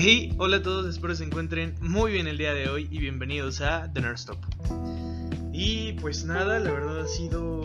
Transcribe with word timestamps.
Hey, 0.00 0.32
hola 0.38 0.58
a 0.58 0.62
todos, 0.62 0.86
espero 0.86 1.12
se 1.16 1.24
encuentren 1.24 1.74
muy 1.80 2.12
bien 2.12 2.28
el 2.28 2.38
día 2.38 2.54
de 2.54 2.68
hoy 2.68 2.86
y 2.88 3.00
bienvenidos 3.00 3.60
a 3.60 3.92
The 3.92 4.00
Nerd 4.00 4.14
Stop. 4.14 4.38
Y 5.52 5.94
pues 5.94 6.24
nada, 6.24 6.60
la 6.60 6.70
verdad 6.70 7.00
ha 7.00 7.08
sido, 7.08 7.64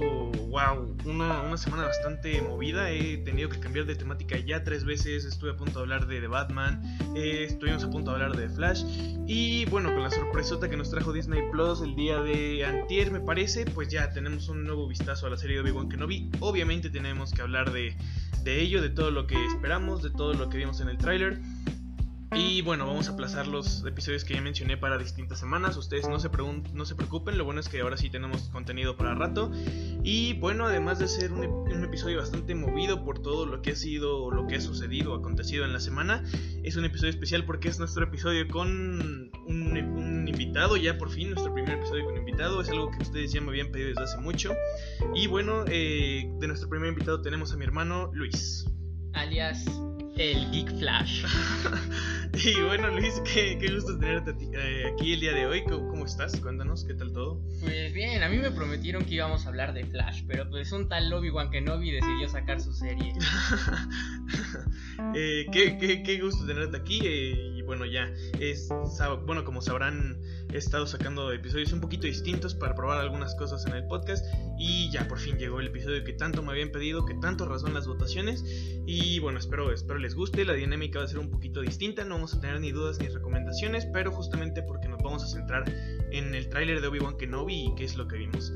wow, 0.50 0.98
una, 1.06 1.56
semana 1.58 1.84
bastante 1.84 2.42
movida. 2.42 2.90
He 2.90 3.18
tenido 3.18 3.50
que 3.50 3.60
cambiar 3.60 3.86
de 3.86 3.94
temática 3.94 4.36
ya 4.40 4.64
tres 4.64 4.84
veces. 4.84 5.26
Estuve 5.26 5.52
a 5.52 5.56
punto 5.56 5.74
de 5.74 5.80
hablar 5.82 6.08
de 6.08 6.22
The 6.22 6.26
Batman, 6.26 6.82
eh, 7.16 7.46
estuvimos 7.48 7.84
a 7.84 7.92
punto 7.92 8.10
de 8.10 8.16
hablar 8.16 8.36
de 8.36 8.50
Flash. 8.50 8.84
Y 9.28 9.66
bueno, 9.66 9.94
con 9.94 10.02
la 10.02 10.10
sorpresota 10.10 10.68
que 10.68 10.76
nos 10.76 10.90
trajo 10.90 11.14
Disney 11.14 11.44
Plus 11.52 11.82
el 11.82 11.96
día 11.96 12.20
de 12.20 12.66
Antier, 12.66 13.12
me 13.12 13.20
parece, 13.20 13.66
pues 13.66 13.90
ya 13.90 14.12
tenemos 14.12 14.50
un 14.50 14.64
nuevo 14.64 14.88
vistazo 14.88 15.28
a 15.28 15.30
la 15.30 15.38
serie 15.38 15.58
de 15.58 15.62
Obi-Wan 15.62 15.88
Kenobi. 15.88 16.32
Obviamente 16.40 16.90
tenemos 16.90 17.32
que 17.32 17.44
hablar 17.44 17.72
de, 17.72 17.96
de 18.44 18.60
ello, 18.60 18.82
de 18.82 18.90
todo 18.90 19.12
lo 19.12 19.28
que 19.28 19.36
esperamos, 19.46 20.02
de 20.02 20.10
todo 20.10 20.34
lo 20.34 20.50
que 20.50 20.58
vimos 20.58 20.82
en 20.82 20.90
el 20.90 20.98
tráiler. 20.98 21.40
Y 22.36 22.62
bueno, 22.62 22.88
vamos 22.88 23.10
a 23.10 23.12
aplazar 23.12 23.46
los 23.46 23.86
episodios 23.86 24.26
que 24.26 24.34
ya 24.34 24.42
mencioné 24.42 24.76
para 24.76 24.98
distintas 24.98 25.40
semanas. 25.40 25.78
Ustedes 25.78 26.08
no 26.08 26.20
se, 26.20 26.30
no 26.74 26.86
se 26.86 26.96
preocupen, 26.96 27.38
lo 27.38 27.46
bueno 27.46 27.60
es 27.60 27.70
que 27.70 27.82
ahora 27.82 27.96
sí 27.96 28.10
tenemos 28.10 28.50
contenido 28.50 28.98
para 28.98 29.14
rato. 29.14 29.52
Y 30.04 30.34
bueno, 30.34 30.66
además 30.66 30.98
de 30.98 31.08
ser 31.08 31.32
un, 31.32 31.84
episodio 31.84 32.18
bastante 32.18 32.56
movido 32.56 33.04
por 33.04 33.22
todo 33.22 33.46
lo 33.46 33.62
que 33.62 33.72
ha 33.72 33.76
sido, 33.76 34.32
lo 34.32 34.48
que 34.48 34.56
ha 34.56 34.62
sucedido, 34.62 35.14
acontecido 35.14 35.64
en 35.66 35.74
la 35.74 35.80
semana, 35.80 36.24
es 36.64 36.76
un 36.76 36.86
episodio 36.86 37.12
especial 37.12 37.46
porque 37.46 37.70
es 37.70 37.78
nuestro 37.78 38.06
episodio 38.06 38.48
con 38.48 39.30
un, 39.46 40.28
invitado, 40.28 40.78
ya 40.78 40.98
por 40.98 41.12
fin, 41.12 41.30
nuestro 41.32 41.54
primer 41.54 41.78
episodio 41.78 42.06
con 42.06 42.18
invitado. 42.18 42.62
Es 42.62 42.70
algo 42.70 42.90
que 42.90 43.04
ustedes 43.04 43.32
ya 43.32 43.42
me 43.42 43.50
habían 43.50 43.72
pedido 43.72 43.90
desde 43.90 44.04
hace 44.04 44.18
mucho. 44.18 44.54
Y 45.14 45.28
bueno, 45.28 45.66
eh, 45.68 46.32
de 46.40 46.48
nuestro 46.48 46.68
primer 46.70 46.90
invitado 46.90 47.22
tenemos 47.22 47.54
a 47.54 47.58
mi 47.58 47.66
hermano 47.66 48.10
Luis. 48.14 48.66
Alias 49.14 49.66
el 50.18 50.52
Geek 50.52 50.78
Flash. 50.78 51.26
y 52.34 52.62
bueno, 52.62 52.90
Luis, 52.92 53.22
qué, 53.34 53.58
gusto 53.74 53.98
tenerte 53.98 54.36
eh, 54.54 54.92
aquí 54.94 55.14
el 55.14 55.20
día 55.20 55.34
de 55.34 55.46
hoy. 55.46 55.64
¿Cómo, 55.64 56.06
estás? 56.06 56.40
Cuéntanos, 56.40 56.86
¿qué 56.86 56.94
tal 56.94 57.14
todo? 57.14 57.42
Pues 57.62 57.94
bien, 57.94 58.22
a 58.24 58.30
mí 58.30 58.38
me 58.38 58.52
prometieron 58.52 59.06
que 59.06 59.16
íbamos 59.16 59.46
a 59.46 59.50
hablar 59.50 59.74
de 59.74 59.86
Flash, 59.86 60.24
pero 60.28 60.50
pues 60.50 60.72
un 60.72 60.88
tal 60.90 61.12
Obi-Wan 61.12 61.50
Kenobi 61.50 61.92
decidió 61.92 62.30
sacar 62.30 62.62
su 62.62 62.74
serie. 62.74 63.14
Eh, 65.16 65.48
qué, 65.52 66.20
gusto 66.22 66.46
tenerte 66.46 66.78
aquí. 66.78 67.00
Eh, 67.04 67.56
y 67.58 67.62
bueno, 67.64 67.86
ya, 67.86 68.12
es, 68.40 68.70
bueno, 69.26 69.44
como 69.44 69.62
sabrán 69.62 70.18
he 70.54 70.58
estado 70.58 70.86
sacando 70.86 71.32
episodios 71.32 71.74
un 71.74 71.82
poquito 71.82 72.06
distintos 72.06 72.54
para 72.54 72.76
probar 72.76 73.00
algunas 73.00 73.34
cosas 73.34 73.66
en 73.66 73.74
el 73.74 73.88
podcast 73.88 74.24
y 74.58 74.92
ya 74.92 75.08
por 75.08 75.18
fin 75.18 75.38
llegó 75.40 75.60
el 75.60 75.68
episodio 75.68 76.04
que 76.04 76.14
tanto 76.14 76.44
me 76.44 76.52
habían 76.52 76.70
pedido, 76.70 77.06
que 77.06 77.16
tanto 77.16 77.46
razón 77.46 77.74
las 77.74 77.88
votaciones 77.88 78.46
y 78.86 79.18
bueno, 79.20 79.40
espero, 79.40 79.72
espero 79.74 79.98
les 79.98 80.14
guste, 80.14 80.46
la 80.46 80.54
dinámica 80.54 81.00
va 81.00 81.06
a 81.06 81.08
ser 81.08 81.18
un 81.18 81.32
poquito 81.32 81.62
distinta, 81.62 82.04
no 82.04 82.16
vamos 82.16 82.36
a 82.36 82.40
tener 82.40 82.60
ni 82.60 82.72
dudas 82.72 83.00
ni 83.00 83.08
recomendaciones, 83.08 83.88
pero 83.88 84.12
justamente 84.12 84.62
porque 84.62 84.88
nos 84.88 85.02
vamos 85.02 85.24
a 85.24 85.28
centrar 85.28 85.66
en 86.12 86.36
el 86.36 86.48
tráiler 86.50 86.82
de 86.82 86.88
Obi-Wan 86.88 87.18
Kenobi 87.18 87.66
y 87.66 87.76
qué 87.76 87.86
es 87.86 87.98
lo 87.98 88.08
que 88.08 88.18
vimos. 88.18 88.54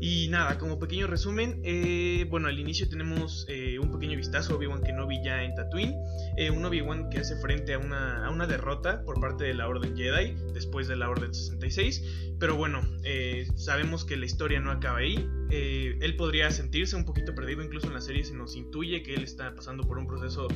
Y 0.00 0.28
nada, 0.28 0.58
como 0.58 0.78
pequeño 0.78 1.06
resumen, 1.06 1.60
eh, 1.64 2.26
bueno, 2.28 2.48
al 2.48 2.58
inicio 2.58 2.88
tenemos 2.88 3.46
eh, 3.48 3.78
un 3.78 3.90
pequeño 3.90 4.16
vistazo 4.16 4.52
a 4.52 4.56
Obi-Wan 4.56 4.82
Kenobi 4.82 5.22
ya 5.24 5.42
en 5.42 5.54
Tatooine, 5.54 5.94
eh, 6.36 6.50
un 6.50 6.64
Obi-Wan 6.66 7.08
que 7.08 7.18
hace 7.18 7.36
frente 7.36 7.72
a 7.72 7.78
una, 7.78 8.26
a 8.26 8.30
una 8.30 8.46
derrota 8.46 9.02
por 9.04 9.20
parte 9.20 9.44
de 9.44 9.54
la 9.54 9.68
Orden 9.68 9.96
Jedi 9.96 10.36
después 10.52 10.86
de 10.86 10.96
la 10.96 11.08
Orden 11.08 11.32
66, 11.32 12.34
pero 12.38 12.56
bueno, 12.56 12.82
sabemos 13.54 14.04
que 14.04 14.16
la 14.16 14.26
historia 14.26 14.60
no 14.60 14.70
acaba 14.70 14.98
ahí, 14.98 15.26
él 15.50 16.16
podría 16.16 16.50
sentirse 16.50 16.94
un 16.94 17.06
poquito 17.06 17.34
perdido, 17.34 17.62
incluso 17.62 17.86
en 17.86 17.94
la 17.94 18.02
serie 18.02 18.24
se 18.24 18.34
nos 18.34 18.54
intuye 18.56 19.02
que 19.02 19.14
él 19.14 19.22
está 19.22 19.54
pasando 19.54 19.84
por 19.84 19.96
un 19.96 20.06
proceso 20.06 20.46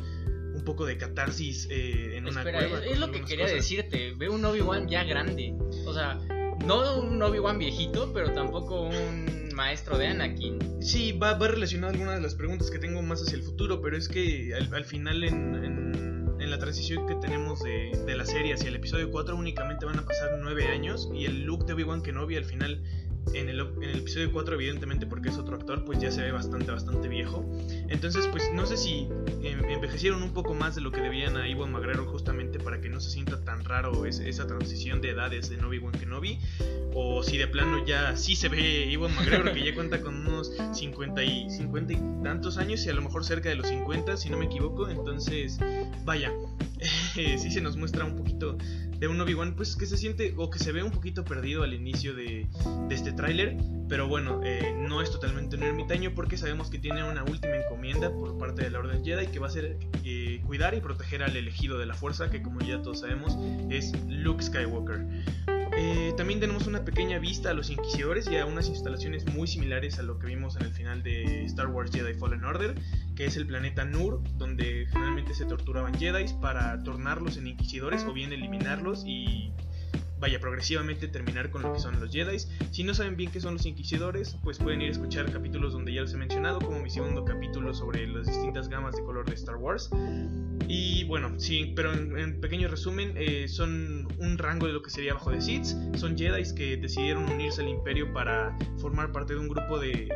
un 0.52 0.64
poco 0.64 0.84
de 0.84 0.98
catarsis 0.98 1.66
en 1.70 2.26
una 2.26 2.42
cueva. 2.42 2.84
Es, 2.84 2.98
lo 2.98 3.10
que 3.10 3.22
quería 3.22 3.46
decirte, 3.46 4.12
ve 4.18 4.28
un 4.28 4.44
Obi-Wan 4.44 4.88
ya 4.88 5.04
grande, 5.04 5.54
o 5.86 5.94
sea 5.94 6.18
no 6.66 7.00
un 7.00 7.22
Obi-Wan 7.22 7.58
viejito, 7.58 8.12
pero 8.12 8.32
tampoco 8.32 8.82
un 8.82 9.48
maestro 9.54 9.98
de 9.98 10.08
Anakin. 10.08 10.58
Sí, 10.82 11.12
va, 11.12 11.34
va 11.34 11.48
relacionado 11.48 11.88
a 11.88 11.92
algunas 11.92 12.16
de 12.16 12.22
las 12.22 12.34
preguntas 12.34 12.70
que 12.70 12.78
tengo 12.78 13.02
más 13.02 13.22
hacia 13.22 13.36
el 13.36 13.42
futuro, 13.42 13.80
pero 13.80 13.96
es 13.96 14.08
que 14.08 14.54
al, 14.54 14.84
final 14.84 15.24
en, 15.24 15.54
en, 16.40 16.50
la 16.50 16.58
transición 16.58 17.06
que 17.06 17.14
tenemos 17.16 17.62
de, 17.62 17.92
de, 18.06 18.16
la 18.16 18.24
serie 18.24 18.54
hacia 18.54 18.68
el 18.68 18.76
episodio 18.76 19.10
4 19.10 19.36
únicamente 19.36 19.86
van 19.86 19.98
a 19.98 20.04
pasar 20.04 20.30
nueve 20.40 20.66
años 20.66 21.08
y 21.14 21.26
el 21.26 21.44
look 21.44 21.64
de 21.64 21.74
Obi-Wan 21.74 22.02
Kenobi 22.02 22.36
al 22.36 22.44
final 22.44 22.82
en 23.34 23.48
el, 23.48 23.60
en 23.60 23.82
el, 23.82 23.98
episodio 23.98 24.32
4, 24.32 24.54
evidentemente, 24.54 25.06
porque 25.06 25.28
es 25.28 25.38
otro 25.38 25.56
actor, 25.56 25.84
pues 25.84 25.98
ya 26.00 26.10
se 26.10 26.22
ve 26.22 26.32
bastante, 26.32 26.70
bastante 26.70 27.08
viejo. 27.08 27.44
Entonces, 27.88 28.26
pues 28.26 28.50
no 28.52 28.66
sé 28.66 28.76
si 28.76 29.08
em, 29.42 29.64
envejecieron 29.64 30.22
un 30.22 30.32
poco 30.32 30.54
más 30.54 30.74
de 30.74 30.80
lo 30.80 30.90
que 30.90 31.00
debían 31.00 31.36
a 31.36 31.48
Iwan 31.48 31.72
McGregor 31.72 32.06
justamente 32.06 32.58
para 32.58 32.80
que 32.80 32.88
no 32.88 33.00
se 33.00 33.10
sienta 33.10 33.42
tan 33.44 33.64
raro 33.64 34.06
esa 34.06 34.46
transición 34.46 35.00
de 35.00 35.10
edades 35.10 35.48
de 35.48 35.64
Obi-Wan 35.64 35.92
Kenobi. 35.92 36.38
O 36.92 37.22
si 37.22 37.38
de 37.38 37.46
plano 37.46 37.84
ya 37.86 38.16
sí 38.16 38.34
se 38.34 38.48
ve 38.48 38.90
Iwan 38.90 39.14
McGregor, 39.14 39.52
que 39.52 39.64
ya 39.64 39.74
cuenta 39.74 40.00
con 40.00 40.26
unos 40.26 40.52
50 40.72 41.22
y, 41.22 41.50
50 41.50 41.92
y 41.92 41.96
tantos 42.22 42.58
años 42.58 42.84
y 42.84 42.90
a 42.90 42.94
lo 42.94 43.02
mejor 43.02 43.24
cerca 43.24 43.48
de 43.48 43.54
los 43.54 43.68
50, 43.68 44.16
si 44.16 44.30
no 44.30 44.38
me 44.38 44.46
equivoco. 44.46 44.88
Entonces, 44.88 45.58
vaya, 46.04 46.32
sí 47.14 47.50
se 47.50 47.60
nos 47.60 47.76
muestra 47.76 48.04
un 48.04 48.16
poquito 48.16 48.56
de 49.00 49.08
un 49.08 49.18
Obi-Wan, 49.20 49.54
pues 49.56 49.76
que 49.76 49.86
se 49.86 49.96
siente 49.96 50.34
o 50.36 50.50
que 50.50 50.58
se 50.58 50.72
ve 50.72 50.82
un 50.82 50.90
poquito 50.90 51.24
perdido 51.24 51.62
al 51.62 51.72
inicio 51.72 52.14
de, 52.14 52.46
este 52.90 53.12
tráiler. 53.12 53.56
Pero 53.88 54.06
bueno, 54.06 54.40
eh, 54.44 54.74
no 54.76 55.02
es 55.02 55.10
totalmente 55.10 55.56
un 55.56 55.62
ermitaño 55.62 56.12
porque 56.14 56.36
sabemos 56.36 56.70
que 56.70 56.78
tiene 56.78 57.02
una 57.02 57.24
última 57.24 57.56
encomienda 57.56 58.12
por 58.12 58.38
parte 58.38 58.62
de 58.62 58.70
la 58.70 58.78
Orden 58.78 59.04
Jedi 59.04 59.26
que 59.28 59.38
va 59.38 59.48
a 59.48 59.50
ser 59.50 59.78
eh, 60.04 60.42
cuidar 60.46 60.74
y 60.74 60.80
proteger 60.80 61.22
al 61.22 61.36
elegido 61.36 61.78
de 61.78 61.86
la 61.86 61.94
fuerza, 61.94 62.30
que 62.30 62.42
como 62.42 62.60
ya 62.60 62.82
todos 62.82 63.00
sabemos 63.00 63.36
es 63.70 63.92
Luke 64.06 64.42
Skywalker. 64.42 65.06
Eh, 65.82 66.12
también 66.14 66.40
tenemos 66.40 66.66
una 66.66 66.84
pequeña 66.84 67.18
vista 67.18 67.52
a 67.52 67.54
los 67.54 67.70
inquisidores 67.70 68.30
y 68.30 68.36
a 68.36 68.44
unas 68.44 68.68
instalaciones 68.68 69.24
muy 69.32 69.48
similares 69.48 69.98
a 69.98 70.02
lo 70.02 70.18
que 70.18 70.26
vimos 70.26 70.54
en 70.56 70.66
el 70.66 70.72
final 70.74 71.02
de 71.02 71.46
Star 71.46 71.68
Wars 71.68 71.90
Jedi 71.90 72.12
Fallen 72.12 72.44
Order, 72.44 72.74
que 73.16 73.24
es 73.24 73.38
el 73.38 73.46
planeta 73.46 73.86
Nur, 73.86 74.22
donde 74.36 74.86
generalmente 74.92 75.32
se 75.32 75.46
torturaban 75.46 75.94
Jedi 75.98 76.26
para 76.38 76.82
tornarlos 76.82 77.38
en 77.38 77.46
inquisidores 77.46 78.04
o 78.04 78.12
bien 78.12 78.30
eliminarlos 78.34 79.04
y 79.06 79.54
vaya 80.20 80.38
progresivamente 80.38 81.08
terminar 81.08 81.50
con 81.50 81.62
lo 81.62 81.72
que 81.72 81.80
son 81.80 81.98
los 81.98 82.12
Jedi. 82.12 82.38
Si 82.70 82.84
no 82.84 82.94
saben 82.94 83.16
bien 83.16 83.30
qué 83.30 83.40
son 83.40 83.54
los 83.54 83.66
Inquisidores, 83.66 84.36
pues 84.44 84.58
pueden 84.58 84.82
ir 84.82 84.88
a 84.88 84.92
escuchar 84.92 85.32
capítulos 85.32 85.72
donde 85.72 85.92
ya 85.92 86.02
los 86.02 86.12
he 86.12 86.16
mencionado, 86.16 86.60
como 86.60 86.80
mi 86.80 86.90
segundo 86.90 87.24
capítulo 87.24 87.74
sobre 87.74 88.06
las 88.06 88.26
distintas 88.26 88.68
gamas 88.68 88.94
de 88.94 89.02
color 89.02 89.26
de 89.28 89.34
Star 89.34 89.56
Wars. 89.56 89.90
Y 90.68 91.04
bueno, 91.04 91.32
sí, 91.38 91.72
pero 91.74 91.92
en, 91.92 92.40
pequeño 92.40 92.68
resumen, 92.68 93.14
eh, 93.16 93.48
son 93.48 94.06
un 94.18 94.38
rango 94.38 94.66
de 94.66 94.72
lo 94.72 94.82
que 94.82 94.90
sería 94.90 95.14
bajo 95.14 95.30
de 95.30 95.40
Sith. 95.40 95.66
Son 95.96 96.16
Jedi 96.16 96.54
que 96.54 96.76
decidieron 96.76 97.24
unirse 97.24 97.62
al 97.62 97.68
Imperio 97.68 98.12
para 98.12 98.56
formar 98.78 99.10
parte 99.10 99.32
de 99.32 99.40
un 99.40 99.48
grupo 99.48 99.78
de, 99.78 100.08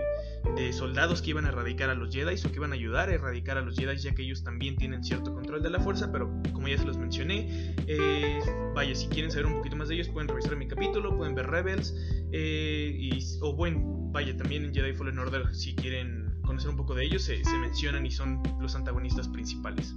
de 0.57 0.73
soldados 0.73 1.23
que 1.23 1.31
iban 1.31 1.47
a 1.47 1.49
erradicar 1.49 1.91
a 1.91 1.95
los 1.95 2.15
Jedi 2.15 2.35
o 2.35 2.51
que 2.51 2.57
iban 2.57 2.73
a 2.73 2.75
ayudar 2.75 3.09
a 3.09 3.15
erradicar 3.15 3.59
a 3.59 3.63
los 3.63 3.77
Jedi, 3.77 3.97
ya 3.97 4.15
que 4.15 4.23
ellos 4.23 4.45
también 4.45 4.77
tienen 4.77 5.03
cierto 5.03 5.33
control 5.33 5.63
de 5.63 5.71
la 5.71 5.81
fuerza. 5.81 6.13
Pero 6.13 6.31
como 6.53 6.69
ya 6.69 6.79
se 6.79 6.85
los 6.85 6.97
mencioné, 6.97 7.75
eh, 7.87 8.41
vaya, 8.75 8.95
si 8.95 9.09
quieren 9.09 9.31
saber 9.31 9.47
un 9.47 9.55
poquito 9.55 9.77
más 9.77 9.89
de 9.89 9.97
ellos, 9.97 10.09
pueden 10.09 10.29
revisar 10.29 10.57
mi 10.57 10.69
capítulo, 10.69 11.17
pueden 11.17 11.35
ver 11.35 11.49
Rebels. 11.49 11.95
Eh, 12.33 13.19
o 13.41 13.55
bueno, 13.55 13.81
vaya, 14.13 14.37
también 14.37 14.65
en 14.65 14.75
Jedi 14.75 14.93
Fallen 14.93 15.19
Order, 15.19 15.55
si 15.55 15.75
quieren 15.75 16.41
conocer 16.43 16.71
un 16.71 16.77
poco 16.77 16.95
de 16.95 17.05
ellos, 17.05 17.23
se 17.23 17.43
mencionan 17.59 18.07
y 18.07 18.11
son 18.11 18.43
los 18.61 18.75
antagonistas 18.75 19.29
principales. 19.29 19.95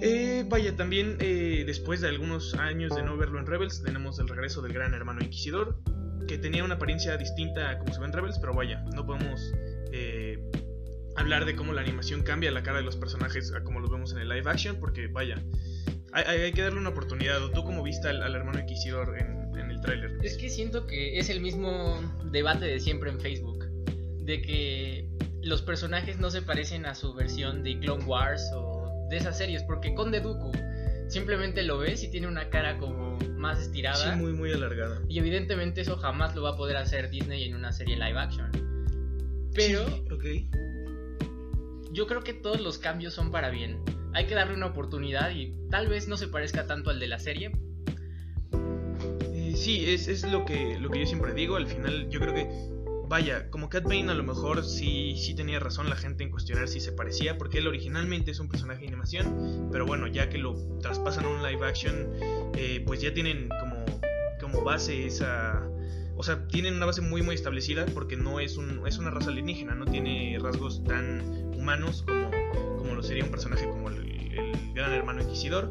Eh, 0.00 0.44
vaya, 0.48 0.74
también 0.76 1.18
después 1.18 2.00
de 2.00 2.08
algunos 2.08 2.54
años 2.54 2.96
de 2.96 3.02
no 3.02 3.16
verlo 3.16 3.38
en 3.38 3.46
Rebels, 3.46 3.82
tenemos 3.82 4.18
el 4.18 4.28
regreso 4.28 4.62
del 4.62 4.72
gran 4.72 4.94
hermano 4.94 5.20
Inquisidor, 5.22 5.78
que 6.26 6.38
tenía 6.38 6.64
una 6.64 6.74
apariencia 6.74 7.16
distinta 7.16 7.70
a 7.70 7.78
como 7.78 7.92
se 7.92 8.00
ve 8.00 8.06
en 8.06 8.12
Rebels, 8.12 8.38
pero 8.38 8.54
vaya, 8.54 8.84
no 8.94 9.06
podemos 9.06 9.52
eh, 9.92 10.38
hablar 11.16 11.44
de 11.44 11.56
cómo 11.56 11.72
la 11.72 11.80
animación 11.80 12.22
cambia 12.22 12.50
la 12.50 12.62
cara 12.62 12.78
de 12.78 12.84
los 12.84 12.96
personajes 12.96 13.52
a 13.52 13.62
como 13.62 13.80
los 13.80 13.90
vemos 13.90 14.12
en 14.12 14.18
el 14.18 14.28
live 14.28 14.48
action, 14.50 14.76
porque 14.76 15.08
vaya, 15.08 15.42
hay, 16.12 16.52
que 16.52 16.62
darle 16.62 16.80
una 16.80 16.90
oportunidad. 16.90 17.38
¿Tú 17.54 17.62
cómo 17.62 17.82
viste 17.82 18.08
al, 18.08 18.34
hermano 18.34 18.58
Inquisidor 18.58 19.18
en, 19.18 19.58
en 19.58 19.70
el 19.70 19.80
tráiler? 19.80 20.18
Es 20.22 20.36
que 20.36 20.48
siento 20.48 20.86
que 20.86 21.18
es 21.18 21.28
el 21.30 21.40
mismo 21.40 22.00
debate 22.30 22.66
de 22.66 22.80
siempre 22.80 23.10
en 23.10 23.20
Facebook, 23.20 23.64
de 24.24 24.42
que 24.42 25.08
los 25.42 25.62
personajes 25.62 26.18
no 26.18 26.30
se 26.30 26.42
parecen 26.42 26.86
a 26.86 26.94
su 26.94 27.14
versión 27.14 27.62
de 27.62 27.78
Clone 27.78 28.04
Wars 28.04 28.50
o 28.54 29.06
de 29.08 29.16
esas 29.16 29.38
series, 29.38 29.62
porque 29.62 29.94
Conde 29.94 30.20
Dooku 30.20 30.52
simplemente 31.10 31.62
lo 31.62 31.78
ves 31.78 32.02
y 32.02 32.10
tiene 32.10 32.28
una 32.28 32.48
cara 32.48 32.78
como 32.78 33.18
más 33.36 33.60
estirada. 33.60 33.96
Sí, 33.96 34.18
muy, 34.18 34.32
muy 34.32 34.52
alargada. 34.52 35.02
Y 35.08 35.18
evidentemente 35.18 35.80
eso 35.80 35.96
jamás 35.96 36.34
lo 36.34 36.42
va 36.42 36.50
a 36.50 36.56
poder 36.56 36.76
hacer 36.76 37.10
Disney 37.10 37.44
en 37.44 37.54
una 37.54 37.72
serie 37.72 37.96
live 37.96 38.18
action. 38.18 38.50
Pero 39.54 39.84
yo 41.92 42.06
creo 42.06 42.22
que 42.22 42.32
todos 42.32 42.60
los 42.60 42.78
cambios 42.78 43.14
son 43.14 43.30
para 43.30 43.50
bien. 43.50 43.82
Hay 44.12 44.26
que 44.26 44.34
darle 44.34 44.54
una 44.54 44.66
oportunidad 44.66 45.30
y 45.30 45.54
tal 45.70 45.88
vez 45.88 46.08
no 46.08 46.16
se 46.16 46.28
parezca 46.28 46.66
tanto 46.66 46.90
al 46.90 47.00
de 47.00 47.08
la 47.08 47.18
serie. 47.18 47.52
Eh, 49.32 49.52
sí, 49.56 49.90
es, 49.90 50.08
es, 50.08 50.30
lo, 50.30 50.44
que, 50.44 50.78
lo 50.78 50.90
que 50.90 51.00
yo 51.00 51.06
siempre 51.06 51.32
digo. 51.32 51.56
Al 51.56 51.66
final 51.66 52.08
yo 52.08 52.20
creo 52.20 52.34
que 52.34 52.48
vaya, 53.10 53.50
como 53.50 53.68
Cat 53.68 53.82
Bane 53.82 54.08
a 54.08 54.14
lo 54.14 54.22
mejor 54.22 54.64
sí, 54.64 55.16
sí 55.16 55.34
tenía 55.34 55.58
razón 55.58 55.90
la 55.90 55.96
gente 55.96 56.22
en 56.22 56.30
cuestionar 56.30 56.68
si 56.68 56.78
se 56.78 56.92
parecía, 56.92 57.36
porque 57.38 57.58
él 57.58 57.66
originalmente 57.66 58.30
es 58.30 58.38
un 58.38 58.48
personaje 58.48 58.82
de 58.82 58.86
animación, 58.86 59.68
pero 59.72 59.84
bueno, 59.84 60.06
ya 60.06 60.30
que 60.30 60.38
lo 60.38 60.54
traspasan 60.78 61.24
a 61.24 61.28
un 61.28 61.42
live 61.42 61.66
action, 61.66 62.08
eh, 62.54 62.80
pues 62.86 63.00
ya 63.00 63.12
tienen 63.12 63.48
como, 63.48 63.84
como 64.40 64.62
base 64.62 65.06
esa... 65.06 65.60
O 66.16 66.22
sea, 66.22 66.46
tienen 66.46 66.74
una 66.74 66.86
base 66.86 67.00
muy 67.00 67.22
muy 67.22 67.34
establecida 67.34 67.84
porque 67.86 68.16
no 68.16 68.38
es, 68.38 68.56
un, 68.56 68.86
es 68.86 68.98
una 68.98 69.10
raza 69.10 69.30
alienígena, 69.30 69.74
no 69.74 69.86
tiene 69.86 70.38
rasgos 70.40 70.84
tan 70.84 71.52
humanos 71.56 72.04
como, 72.06 72.30
como 72.78 72.94
lo 72.94 73.02
sería 73.02 73.24
un 73.24 73.30
personaje 73.32 73.66
como 73.66 73.88
el, 73.88 74.72
gran 74.72 74.92
hermano 74.92 75.22
inquisidor. 75.22 75.68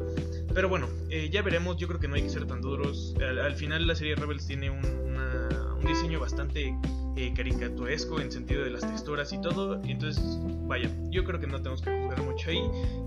Pero 0.52 0.68
bueno, 0.68 0.88
eh, 1.08 1.30
ya 1.32 1.40
veremos, 1.40 1.78
yo 1.78 1.88
creo 1.88 2.00
que 2.00 2.08
no 2.08 2.16
hay 2.16 2.22
que 2.22 2.28
ser 2.28 2.46
tan 2.46 2.60
duros. 2.60 3.14
Al, 3.18 3.54
final 3.54 3.86
la 3.86 3.94
serie 3.94 4.14
Rebels 4.14 4.46
tiene 4.46 4.68
un, 4.68 4.84
un 4.84 5.84
diseño 5.86 6.20
bastante 6.20 6.74
eh, 7.16 7.32
caricaturesco 7.34 8.20
en 8.20 8.30
sentido 8.30 8.62
de 8.64 8.70
las 8.70 8.82
texturas 8.82 9.32
y 9.32 9.40
todo. 9.40 9.82
Entonces, 9.84 10.22
vaya, 10.66 10.90
yo 11.10 11.24
creo 11.24 11.40
que 11.40 11.46
no 11.46 11.58
tenemos 11.58 11.82
que 11.82 11.90
jugar 11.90 12.22
mucho 12.22 12.50
ahí. 12.50 12.62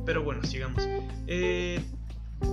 Pero 0.06 0.24
bueno, 0.24 0.44
sigamos. 0.44 0.88
Eh, 1.28 1.80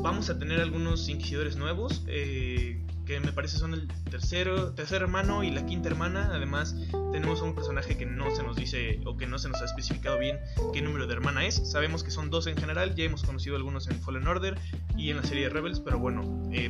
vamos 0.03 0.31
a 0.31 0.39
tener 0.39 0.61
algunos 0.61 1.09
inquisidores 1.09 1.57
nuevos. 1.57 2.05
Eh, 2.07 2.81
que 3.07 3.19
me 3.19 3.33
parece 3.33 3.59
son 3.59 3.75
el 3.75 3.89
tercero, 4.09 4.73
tercer 4.73 5.03
hermano 5.03 5.43
y 5.43 5.51
la 5.51 5.67
quinta 5.67 5.89
hermana. 5.89 6.31
Además, 6.33 6.77
tenemos 7.11 7.41
a 7.41 7.45
un 7.45 7.57
personaje 7.57 7.99
que 7.99 8.07
no 8.07 8.31
se 8.31 8.45
nos 8.45 8.55
dice 8.55 9.01
o 9.05 9.17
que 9.17 9.27
no 9.27 9.37
se 9.39 9.49
nos 9.49 9.61
ha 9.63 9.65
especificado 9.65 10.17
bien 10.19 10.39
qué 10.73 10.81
número 10.81 11.09
de 11.09 11.15
hermana 11.15 11.45
es. 11.45 11.57
Sabemos 11.69 12.05
que 12.05 12.13
son 12.13 12.31
dos 12.31 12.47
en 12.47 12.57
general, 12.57 12.95
ya 12.95 13.05
hemos 13.05 13.25
conocido 13.25 13.57
algunos 13.57 13.89
en 13.89 14.01
Fallen 14.01 14.29
Order 14.29 14.57
y 14.97 15.11
en 15.11 15.17
la 15.17 15.25
serie 15.25 15.45
de 15.45 15.49
Rebels, 15.51 15.81
pero 15.81 15.99
bueno, 15.99 16.23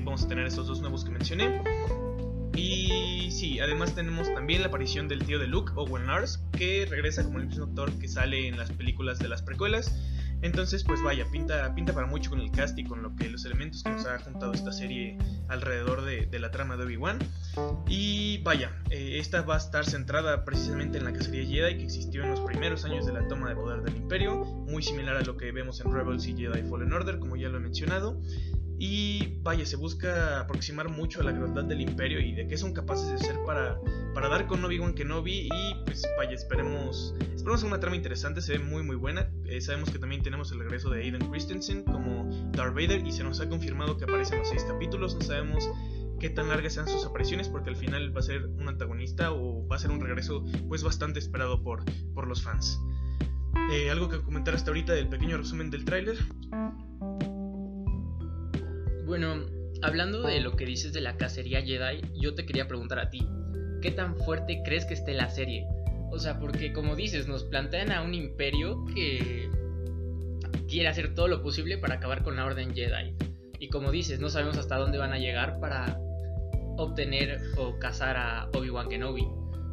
vamos 0.03 0.23
a 0.23 0.29
tener 0.29 0.47
estos 0.47 0.67
dos 0.67 0.81
nuevos 0.81 1.05
que 1.05 1.11
mencioné. 1.11 1.61
Y 2.55 3.31
sí, 3.31 3.61
además 3.61 3.95
tenemos 3.95 4.33
también 4.35 4.63
la 4.63 4.69
aparición 4.69 5.09
del 5.09 5.25
tío 5.25 5.39
de 5.39 5.47
Luke, 5.47 5.73
Owen 5.77 6.07
Lars, 6.07 6.43
que 6.53 6.87
regresa 6.89 7.25
como 7.25 7.39
el 7.39 7.47
mismo 7.47 7.65
actor 7.65 7.93
que 7.99 8.09
sale 8.09 8.49
en 8.49 8.59
las 8.59 8.71
películas 8.71 9.19
de 9.19 9.29
las 9.29 9.43
precuelas. 9.43 9.95
Entonces, 10.43 10.85
pues 10.85 11.03
vaya, 11.03 11.27
pinta, 11.31 11.75
pinta 11.75 11.93
para 11.93 12.07
mucho 12.07 12.31
con 12.31 12.41
el 12.41 12.51
cast 12.51 12.79
y 12.79 12.85
con 12.85 13.03
lo 13.03 13.15
que 13.15 13.29
los 13.29 13.45
elementos 13.45 13.83
que 13.83 13.91
nos 13.91 14.07
ha 14.07 14.19
juntado 14.21 14.53
esta 14.53 14.73
serie 14.73 15.19
alrededor 15.49 16.03
de, 16.03 16.39
la 16.39 16.51
trama 16.51 16.79
de 16.79 16.85
Obi-Wan. 16.85 17.19
Y 17.87 18.39
vaya, 18.39 18.73
eh, 18.89 19.19
esta 19.19 19.43
va 19.43 19.57
a 19.57 19.59
estar 19.59 19.85
centrada 19.85 20.45
precisamente 20.47 20.97
en 20.97 21.05
la 21.05 21.13
cacería 21.13 21.45
Jedi 21.45 21.77
que 21.77 21.85
existió 21.85 22.25
en 22.25 22.31
los 22.31 22.41
primeros 22.41 22.85
años 22.87 23.05
de 23.05 23.13
la 23.13 23.29
toma 23.29 23.51
de 23.51 23.57
poder 23.57 23.83
del 23.83 23.97
Imperio, 23.97 24.45
muy 24.45 24.83
similar 24.83 25.17
a 25.17 25.23
lo 25.23 25.37
que 25.37 25.53
vemos 25.53 25.81
en 25.81 25.93
Rebels 25.93 26.27
y 26.27 26.35
Jedi 26.35 26.63
Fallen 26.63 26.93
Order, 26.93 27.19
como 27.19 27.37
ya 27.37 27.51
lo 27.51 27.59
he 27.59 27.61
mencionado. 27.61 28.19
Y 28.83 29.39
vaya, 29.43 29.67
se 29.67 29.77
busca 29.77 30.41
aproximar 30.41 30.89
mucho 30.89 31.21
a 31.21 31.25
la 31.25 31.37
crueldad 31.37 31.65
del 31.65 31.83
imperio 31.83 32.19
y 32.19 32.33
de 32.33 32.49
qué 32.49 32.57
son 32.57 32.73
capaces 32.73 33.11
de 33.11 33.19
ser 33.19 33.37
para, 33.45 33.79
para 34.15 34.31
dar 34.31 34.47
con 34.47 34.65
Obi-Wan 34.65 34.95
Kenobi. 34.95 35.51
Y 35.53 35.75
pues 35.85 36.03
vaya, 36.17 36.33
esperemos, 36.33 37.15
esperemos 37.35 37.63
una 37.63 37.79
trama 37.79 37.97
interesante, 37.97 38.41
se 38.41 38.55
ve 38.55 38.59
muy 38.59 38.83
muy 38.83 38.97
buena. 38.97 39.31
Eh, 39.45 39.61
sabemos 39.61 39.91
que 39.91 39.99
también 39.99 40.23
tenemos 40.23 40.51
el 40.53 40.61
regreso 40.61 40.89
de 40.89 41.03
Aiden 41.03 41.31
Christensen 41.31 41.85
como 41.85 42.27
Darth 42.53 42.75
Vader 42.75 43.07
y 43.07 43.13
se 43.13 43.23
nos 43.23 43.39
ha 43.43 43.51
confirmado 43.51 43.99
que 43.99 44.05
aparece 44.05 44.33
en 44.33 44.41
los 44.41 44.49
seis 44.49 44.65
capítulos. 44.65 45.15
No 45.15 45.21
sabemos 45.21 45.69
qué 46.19 46.31
tan 46.31 46.49
largas 46.49 46.73
sean 46.73 46.89
sus 46.89 47.05
apariciones 47.05 47.51
porque 47.51 47.69
al 47.69 47.77
final 47.77 48.17
va 48.17 48.21
a 48.21 48.23
ser 48.23 48.47
un 48.47 48.67
antagonista 48.67 49.31
o 49.31 49.69
va 49.69 49.77
a 49.77 49.79
ser 49.79 49.91
un 49.91 50.01
regreso 50.01 50.43
pues 50.69 50.83
bastante 50.83 51.19
esperado 51.19 51.63
por, 51.63 51.85
por 52.15 52.27
los 52.27 52.43
fans. 52.43 52.81
Eh, 53.73 53.91
¿Algo 53.91 54.09
que 54.09 54.23
comentar 54.23 54.55
hasta 54.55 54.71
ahorita 54.71 54.95
del 54.95 55.09
pequeño 55.09 55.37
resumen 55.37 55.71
del 55.71 55.85
tráiler? 55.85 56.17
Bueno, 59.11 59.45
hablando 59.83 60.23
de 60.23 60.39
lo 60.39 60.55
que 60.55 60.65
dices 60.65 60.93
de 60.93 61.01
la 61.01 61.17
cacería 61.17 61.61
Jedi, 61.63 62.01
yo 62.15 62.37
te 62.37 62.47
quería 62.47 62.69
preguntar 62.69 63.01
a 63.01 63.11
ti, 63.11 63.27
¿qué 63.83 63.91
tan 63.91 64.17
fuerte 64.17 64.63
crees 64.65 64.85
que 64.85 64.95
esté 64.95 65.15
la 65.15 65.29
serie? 65.29 65.67
O 66.13 66.21
sea, 66.21 66.39
porque 66.39 66.73
como 66.73 66.95
dices, 66.95 67.27
nos 67.27 67.43
plantean 67.43 67.91
a 67.91 68.03
un 68.03 68.15
imperio 68.15 68.85
que 68.95 69.51
quiere 70.69 70.87
hacer 70.87 71.13
todo 71.17 71.27
lo 71.27 71.43
posible 71.43 71.77
para 71.77 71.97
acabar 71.97 72.23
con 72.23 72.37
la 72.37 72.45
Orden 72.45 72.73
Jedi. 72.73 73.17
Y 73.59 73.69
como 73.69 73.91
dices, 73.91 74.21
no 74.21 74.29
sabemos 74.29 74.57
hasta 74.59 74.77
dónde 74.77 74.99
van 74.99 75.13
a 75.13 75.19
llegar 75.19 75.59
para 75.59 75.99
obtener 76.79 77.41
o 77.59 77.81
cazar 77.81 78.17
a 78.17 78.49
Obi-Wan 78.55 78.89
Kenobi. 78.89 79.27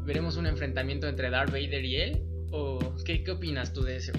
¿Veremos 0.04 0.38
un 0.38 0.48
enfrentamiento 0.48 1.08
entre 1.08 1.30
Darth 1.30 1.52
Vader 1.52 1.86
y 1.86 1.96
él? 1.98 2.24
¿O 2.50 2.80
qué, 3.06 3.24
opinas 3.30 3.72
tú 3.72 3.84
de 3.84 3.98
eso? 3.98 4.14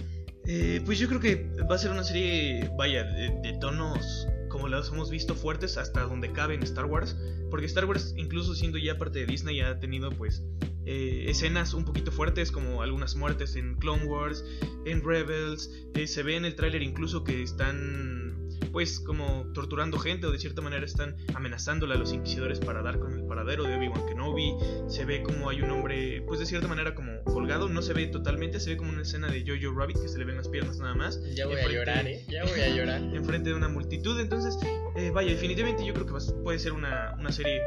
Eh, 0.46 0.80
pues 0.86 1.00
yo 1.00 1.08
creo 1.08 1.18
que 1.18 1.50
va 1.68 1.74
a 1.74 1.78
ser 1.78 1.90
una 1.90 2.04
serie, 2.04 2.70
vaya, 2.76 3.02
de 3.02 3.58
tonos 3.60 4.28
como 4.58 4.68
las 4.68 4.88
hemos 4.88 5.08
visto 5.08 5.36
fuertes 5.36 5.76
hasta 5.76 6.02
donde 6.02 6.32
cabe 6.32 6.54
en 6.54 6.64
Star 6.64 6.86
Wars, 6.86 7.16
porque 7.48 7.66
Star 7.66 7.84
Wars 7.84 8.12
incluso 8.16 8.56
siendo 8.56 8.76
ya 8.76 8.98
parte 8.98 9.20
de 9.20 9.26
Disney 9.26 9.60
ha 9.60 9.78
tenido 9.78 10.10
pues 10.10 10.42
eh, 10.84 11.26
escenas 11.28 11.74
un 11.74 11.84
poquito 11.84 12.10
fuertes 12.10 12.50
como 12.50 12.82
algunas 12.82 13.14
muertes 13.14 13.54
en 13.54 13.76
Clone 13.76 14.06
Wars, 14.06 14.44
en 14.84 15.04
Rebels, 15.04 15.70
eh, 15.94 16.08
se 16.08 16.24
ve 16.24 16.34
en 16.34 16.44
el 16.44 16.56
tráiler 16.56 16.82
incluso 16.82 17.22
que 17.22 17.40
están 17.40 18.27
pues 18.72 19.00
como 19.00 19.50
torturando 19.54 19.98
gente 19.98 20.26
o 20.26 20.30
de 20.30 20.38
cierta 20.38 20.60
manera 20.60 20.84
están 20.84 21.16
amenazándole 21.34 21.94
a 21.94 21.96
los 21.96 22.12
inquisidores 22.12 22.60
para 22.60 22.82
dar 22.82 22.98
con 22.98 23.12
el 23.12 23.24
paradero 23.26 23.64
de 23.64 23.76
Obi-Wan 23.76 24.06
Kenobi. 24.06 24.54
Se 24.88 25.04
ve 25.04 25.22
como 25.22 25.48
hay 25.48 25.62
un 25.62 25.70
hombre, 25.70 26.22
pues 26.26 26.40
de 26.40 26.46
cierta 26.46 26.68
manera 26.68 26.94
como 26.94 27.22
colgado, 27.24 27.68
no 27.68 27.82
se 27.82 27.92
ve 27.92 28.06
totalmente, 28.06 28.60
se 28.60 28.70
ve 28.70 28.76
como 28.76 28.90
una 28.90 29.02
escena 29.02 29.28
de 29.28 29.44
Jojo 29.46 29.76
Rabbit 29.76 30.00
que 30.00 30.08
se 30.08 30.18
le 30.18 30.24
ven 30.24 30.36
las 30.36 30.48
piernas 30.48 30.78
nada 30.78 30.94
más. 30.94 31.20
Ya 31.34 31.46
voy 31.46 31.56
a 31.56 31.68
llorar, 31.68 32.06
¿eh? 32.06 32.24
Ya 32.28 32.44
voy 32.44 32.60
a 32.60 32.68
llorar. 32.68 33.02
enfrente 33.14 33.50
de 33.50 33.56
una 33.56 33.68
multitud, 33.68 34.18
entonces, 34.20 34.58
eh, 34.96 35.10
vaya, 35.10 35.30
definitivamente 35.30 35.84
yo 35.84 35.94
creo 35.94 36.06
que 36.06 36.32
puede 36.42 36.58
ser 36.58 36.72
una, 36.72 37.14
una 37.18 37.32
serie, 37.32 37.60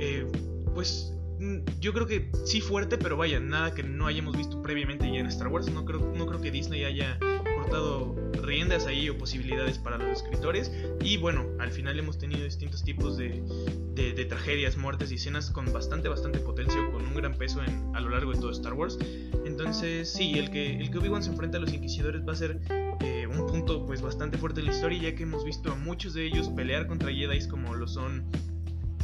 eh, 0.00 0.26
pues 0.74 1.12
yo 1.80 1.92
creo 1.92 2.06
que 2.06 2.30
sí 2.44 2.60
fuerte, 2.60 2.98
pero 2.98 3.16
vaya, 3.16 3.40
nada 3.40 3.72
que 3.74 3.82
no 3.82 4.06
hayamos 4.06 4.36
visto 4.36 4.62
previamente 4.62 5.10
ya 5.10 5.20
en 5.20 5.26
Star 5.26 5.48
Wars. 5.48 5.70
No 5.70 5.84
creo, 5.84 6.12
no 6.14 6.26
creo 6.26 6.40
que 6.40 6.50
Disney 6.50 6.84
haya 6.84 7.18
cortado 7.56 8.14
riendas 8.42 8.86
ahí 8.86 9.08
o 9.08 9.16
posibilidades 9.16 9.78
para 9.78 9.96
los 9.96 10.22
escritores. 10.22 10.70
Y 11.02 11.16
bueno, 11.16 11.46
al 11.58 11.70
final 11.70 11.98
hemos 11.98 12.18
tenido 12.18 12.44
distintos 12.44 12.84
tipos 12.84 13.16
de, 13.16 13.42
tragedias, 14.28 14.76
muertes 14.76 15.10
y 15.12 15.14
escenas 15.14 15.50
con 15.50 15.72
bastante, 15.72 16.08
bastante 16.08 16.38
potencia, 16.40 16.76
con 16.92 17.06
un 17.06 17.14
gran 17.14 17.34
peso 17.34 17.62
en, 17.62 17.96
a 17.96 18.00
lo 18.00 18.10
largo 18.10 18.32
de 18.32 18.38
todo 18.38 18.50
Star 18.50 18.74
Wars. 18.74 18.98
Entonces, 19.44 20.12
sí, 20.12 20.38
el 20.38 20.50
que, 20.50 20.78
el 20.78 20.90
que 20.90 20.98
Obi-Wan 20.98 21.22
se 21.22 21.30
enfrenta 21.30 21.58
a 21.58 21.60
los 21.60 21.72
inquisidores 21.72 22.22
va 22.26 22.32
a 22.32 22.36
ser 22.36 22.60
eh, 23.00 23.26
un 23.26 23.46
punto 23.46 23.86
pues 23.86 24.02
bastante 24.02 24.36
fuerte 24.36 24.60
en 24.60 24.66
la 24.66 24.72
historia, 24.72 25.10
ya 25.10 25.14
que 25.14 25.22
hemos 25.22 25.44
visto 25.44 25.72
a 25.72 25.74
muchos 25.74 26.14
de 26.14 26.26
ellos 26.26 26.48
pelear 26.50 26.86
contra 26.86 27.10
Jedi 27.10 27.48
como 27.48 27.74
lo 27.74 27.88
son 27.88 28.24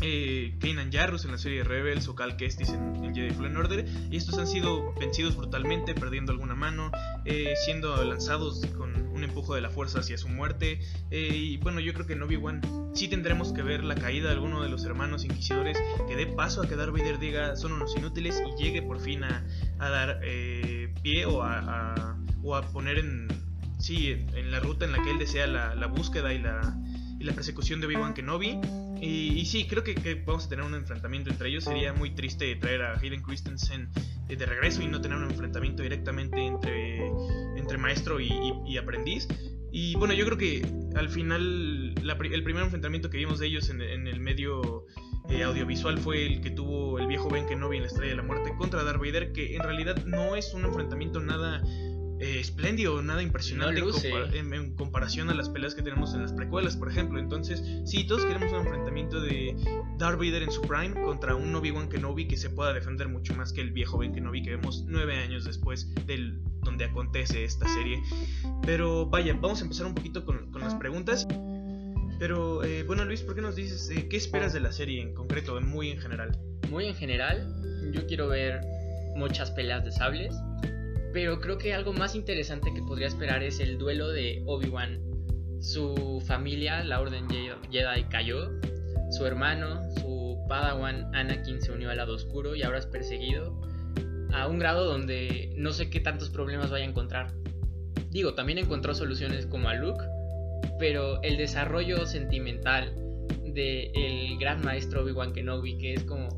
eh, 0.00 0.56
Kanan 0.60 0.93
Jarrus 0.93 1.25
en 1.25 1.32
la 1.32 1.38
serie 1.38 1.64
Rebels 1.64 2.08
o 2.08 2.14
Cal 2.14 2.37
Kestis 2.37 2.70
en, 2.70 3.14
Jedi 3.14 3.31
Fallen 3.31 3.56
Order 3.56 3.87
y 4.10 4.16
estos 4.16 4.38
han 4.38 4.46
sido 4.46 4.93
vencidos 4.94 5.37
brutalmente, 5.37 5.94
perdiendo 5.94 6.32
alguna 6.32 6.54
mano, 6.54 6.90
eh, 7.25 7.54
siendo 7.64 8.05
lanzados 8.05 8.65
con 8.76 8.94
un 9.17 9.24
empujo 9.24 9.55
de 9.55 9.62
la 9.62 9.70
fuerza 9.70 10.00
hacia 10.00 10.19
su 10.19 10.29
muerte 10.29 10.81
eh, 11.10 11.31
y 11.34 11.56
bueno 11.56 11.81
yo 11.81 11.94
creo 11.94 12.06
que 12.06 12.12
en 12.12 12.22
Obi-Wan 12.22 12.60
sí 12.94 13.08
tendremos 13.08 13.53
que 13.53 13.62
ver 13.62 13.82
la 13.82 13.94
caída 13.94 14.29
de 14.29 14.34
alguno 14.34 14.62
de 14.62 14.69
los 14.69 14.84
hermanos 14.84 15.24
inquisidores 15.24 15.79
que 16.06 16.17
dé 16.17 16.26
paso 16.26 16.62
a 16.62 16.69
que 16.69 16.76
Darth 16.76 16.93
Vader 16.93 17.19
diga 17.19 17.56
son 17.56 17.72
unos 17.72 17.96
inútiles 17.96 18.43
y 18.46 18.62
llegue 18.62 18.82
por 18.82 19.00
fin 19.00 19.24
a, 19.24 19.44
dar 19.79 20.20
eh, 20.22 20.93
pie 21.03 21.24
o 21.24 21.43
a, 21.43 22.19
poner 22.72 22.98
en 22.98 23.29
sí 23.79 24.12
en, 24.12 24.50
la 24.50 24.60
ruta 24.60 24.84
en 24.84 24.93
la 24.93 25.03
que 25.03 25.10
él 25.10 25.19
desea 25.19 25.46
la, 25.46 25.74
la 25.74 25.86
búsqueda 25.86 26.34
y 26.34 26.38
la, 26.38 26.76
y 27.19 27.24
la 27.24 27.32
persecución 27.32 27.81
de 27.81 27.86
Obi-Wan 27.86 28.15
Kenobi 28.15 28.60
y, 29.00 29.44
sí, 29.44 29.67
creo 29.67 29.82
que, 29.82 30.22
vamos 30.26 30.46
a 30.46 30.48
tener 30.48 30.65
un 30.65 30.74
enfrentamiento 30.74 31.31
entre 31.31 31.48
ellos. 31.48 31.65
Sería 31.65 31.93
muy 31.93 32.10
triste 32.10 32.55
traer 32.56 32.82
a 32.82 32.98
Hayden 32.98 33.22
Christensen 33.22 33.88
eh, 34.29 34.36
de 34.36 34.46
regreso 34.46 34.82
y 34.82 34.86
no 34.86 35.00
tener 35.00 35.19
un 35.19 35.24
enfrentamiento 35.24 35.82
directamente 35.82 36.44
entre, 36.44 37.06
entre 37.56 37.79
maestro 37.79 38.20
y, 38.20 38.76
aprendiz. 38.79 39.29
Y 39.72 39.94
bueno, 39.96 40.15
yo 40.15 40.24
creo 40.24 40.38
que 40.38 40.67
al 40.94 41.08
final 41.10 41.94
el 41.98 42.44
primer 42.44 42.62
enfrentamiento 42.62 43.10
que 43.10 43.19
vimos 43.19 43.38
de 43.38 43.46
ellos 43.46 43.69
en, 43.69 43.81
el 43.81 44.20
medio 44.20 44.86
eh, 45.29 45.43
audiovisual 45.43 45.98
fue 45.98 46.24
el 46.26 46.41
que 46.41 46.50
tuvo 46.50 46.98
el 46.98 47.06
viejo 47.06 47.29
Ben 47.29 47.46
Kenobi 47.46 47.76
en 47.76 47.82
la 47.82 47.88
Estrella 47.88 48.10
de 48.12 48.17
la 48.17 48.22
Muerte 48.22 48.55
contra 48.56 48.84
Darth 48.84 49.00
Vader, 49.00 49.32
que 49.32 49.56
en 49.56 49.62
realidad 49.62 50.05
no 50.06 50.36
es 50.36 50.55
un 50.55 50.65
enfrentamiento 50.65 51.20
nada 51.20 51.62
eh, 52.19 52.41
espléndido, 52.41 53.03
nada 53.03 53.23
impresionante 53.23 53.82
en, 54.32 54.75
comparación 54.75 55.29
a 55.29 55.35
las 55.35 55.51
peleas 55.51 55.75
que 55.75 55.82
tenemos 55.82 56.15
en 56.15 56.23
las 56.23 56.32
precuelas, 56.32 56.77
por 56.77 56.91
ejemplo. 56.91 57.19
Entonces, 57.19 57.63
sí, 57.85 58.06
todos 58.06 58.25
queremos 58.25 58.51
un 58.53 58.61
enfrentamiento 58.61 59.20
de 59.20 59.55
Darth 59.99 60.19
Vader 60.19 60.43
en 60.43 60.51
su 60.51 60.63
prime 60.63 60.94
contra 61.03 61.35
un 61.35 61.55
Obi-Wan 61.55 61.91
Kenobi 61.91 62.27
que 62.27 62.39
se 62.39 62.49
pueda 62.49 62.73
defender 62.73 63.08
mucho 63.08 63.35
más 63.35 63.53
que 63.53 63.61
el 63.61 63.70
viejo 63.70 63.99
Ben 63.99 64.15
Kenobi 64.15 64.43
que 64.43 64.51
vemos 64.51 64.85
nueve 64.87 65.17
años 65.17 65.44
después 65.44 65.93
del 66.06 66.41
donde 66.63 66.87
acontece 66.87 67.44
esta 67.44 67.69
serie. 67.69 68.03
Pero 68.65 69.06
vaya, 69.06 69.35
vamos 69.35 69.61
a 69.61 69.65
empezar 69.65 69.87
un 69.87 69.94
poquito 69.94 70.25
con, 70.25 70.51
las 70.58 70.75
preguntas. 70.75 71.29
Pero 72.19 72.65
eh, 72.65 72.82
bueno, 72.85 73.05
Luis, 73.05 73.20
¿por 73.20 73.35
qué 73.35 73.43
nos 73.43 73.56
dices 73.56 73.91
eh, 73.91 74.08
qué 74.08 74.17
esperas 74.17 74.55
de 74.55 74.61
la 74.61 74.73
serie 74.73 75.03
en 75.03 75.13
concreto, 75.13 75.61
muy 75.61 75.91
en 75.91 75.99
general? 75.99 76.39
Muy 76.70 76.87
en 76.87 76.94
general, 76.94 77.93
yo 77.93 78.06
quiero 78.06 78.29
ver 78.29 78.63
muchas 79.17 79.51
peleas 79.51 79.85
de 79.85 79.93
sables 79.93 80.35
pero 81.17 81.41
creo 81.41 81.56
que 81.56 81.73
algo 81.73 81.94
más 81.94 82.15
interesante 82.15 82.75
que 82.75 82.82
podría 82.82 83.06
esperar 83.06 83.43
es 83.43 83.58
el 83.58 83.79
duelo 83.79 84.11
de 84.11 84.43
Obi-Wan. 84.44 85.01
Su 85.61 86.23
familia, 86.27 86.85
la 86.85 87.01
Orden 87.01 87.27
Jedi, 87.70 88.05
cayó. 88.11 88.51
Su 89.13 89.25
hermano, 89.25 89.81
su 89.94 90.37
Padawan 90.46 91.15
Anakin 91.15 91.63
se 91.63 91.73
unió 91.73 91.89
al 91.89 91.96
lado 91.96 92.15
oscuro 92.15 92.55
y 92.55 92.63
ahora 92.65 92.81
es 92.81 92.85
perseguido. 92.85 93.58
a 94.35 94.46
un 94.46 94.58
grado 94.58 94.85
donde 94.85 95.55
no 95.56 95.73
sé 95.73 95.89
qué 95.89 96.01
tantos 96.01 96.29
problemas 96.29 96.70
vaya 96.70 96.85
a 96.85 96.89
encontrar. 96.89 97.32
Digo, 98.11 98.35
también 98.35 98.58
encontró 98.58 98.94
soluciones 98.94 99.46
como 99.46 99.70
a 99.70 99.75
Luke, 99.75 100.05
pero 100.79 101.23
el 101.23 101.39
desarrollo 101.39 102.05
sentimental 102.05 102.94
del 103.43 103.91
el 103.94 104.39
gran 104.39 104.63
maestro 104.63 105.03
Obi-Wan 105.03 105.32
Kenobi, 105.32 105.79
que 105.79 105.94
es 105.94 106.05
como 106.05 106.29